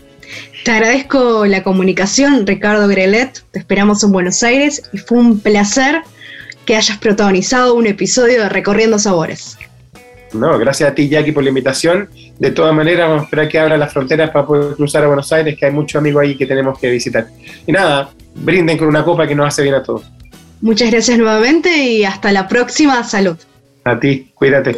Te 0.63 0.71
agradezco 0.71 1.45
la 1.45 1.61
comunicación, 1.61 2.47
Ricardo 2.47 2.87
Grelet. 2.87 3.43
Te 3.51 3.59
esperamos 3.59 4.01
en 4.01 4.13
Buenos 4.13 4.41
Aires 4.43 4.81
y 4.93 4.97
fue 4.97 5.17
un 5.17 5.41
placer 5.41 6.01
que 6.65 6.77
hayas 6.77 6.97
protagonizado 6.99 7.75
un 7.75 7.85
episodio 7.85 8.43
de 8.43 8.47
Recorriendo 8.47 8.97
Sabores. 8.97 9.57
No, 10.31 10.57
gracias 10.57 10.89
a 10.89 10.95
ti, 10.95 11.09
Jackie, 11.09 11.33
por 11.33 11.43
la 11.43 11.49
invitación. 11.49 12.07
De 12.39 12.51
todas 12.51 12.73
maneras, 12.73 13.09
vamos 13.09 13.23
a 13.23 13.25
esperar 13.25 13.49
que 13.49 13.59
abra 13.59 13.75
las 13.75 13.91
fronteras 13.91 14.29
para 14.29 14.45
poder 14.45 14.75
cruzar 14.77 15.03
a 15.03 15.07
Buenos 15.07 15.33
Aires, 15.33 15.57
que 15.59 15.65
hay 15.65 15.73
muchos 15.73 15.99
amigos 15.99 16.23
ahí 16.23 16.37
que 16.37 16.45
tenemos 16.45 16.79
que 16.79 16.89
visitar. 16.89 17.27
Y 17.67 17.73
nada, 17.73 18.09
brinden 18.35 18.77
con 18.77 18.87
una 18.87 19.03
copa 19.03 19.27
que 19.27 19.35
nos 19.35 19.49
hace 19.49 19.63
bien 19.63 19.75
a 19.75 19.83
todos. 19.83 20.09
Muchas 20.61 20.89
gracias 20.89 21.17
nuevamente 21.17 21.75
y 21.75 22.05
hasta 22.05 22.31
la 22.31 22.47
próxima. 22.47 23.03
Salud. 23.03 23.35
A 23.83 23.99
ti, 23.99 24.31
cuídate. 24.33 24.77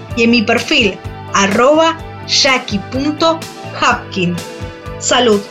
y 0.15 0.23
en 0.23 0.31
mi 0.31 0.41
perfil 0.41 0.97
arroba 1.33 1.97
jackie.hapkin. 2.27 4.35
Salud. 4.99 5.41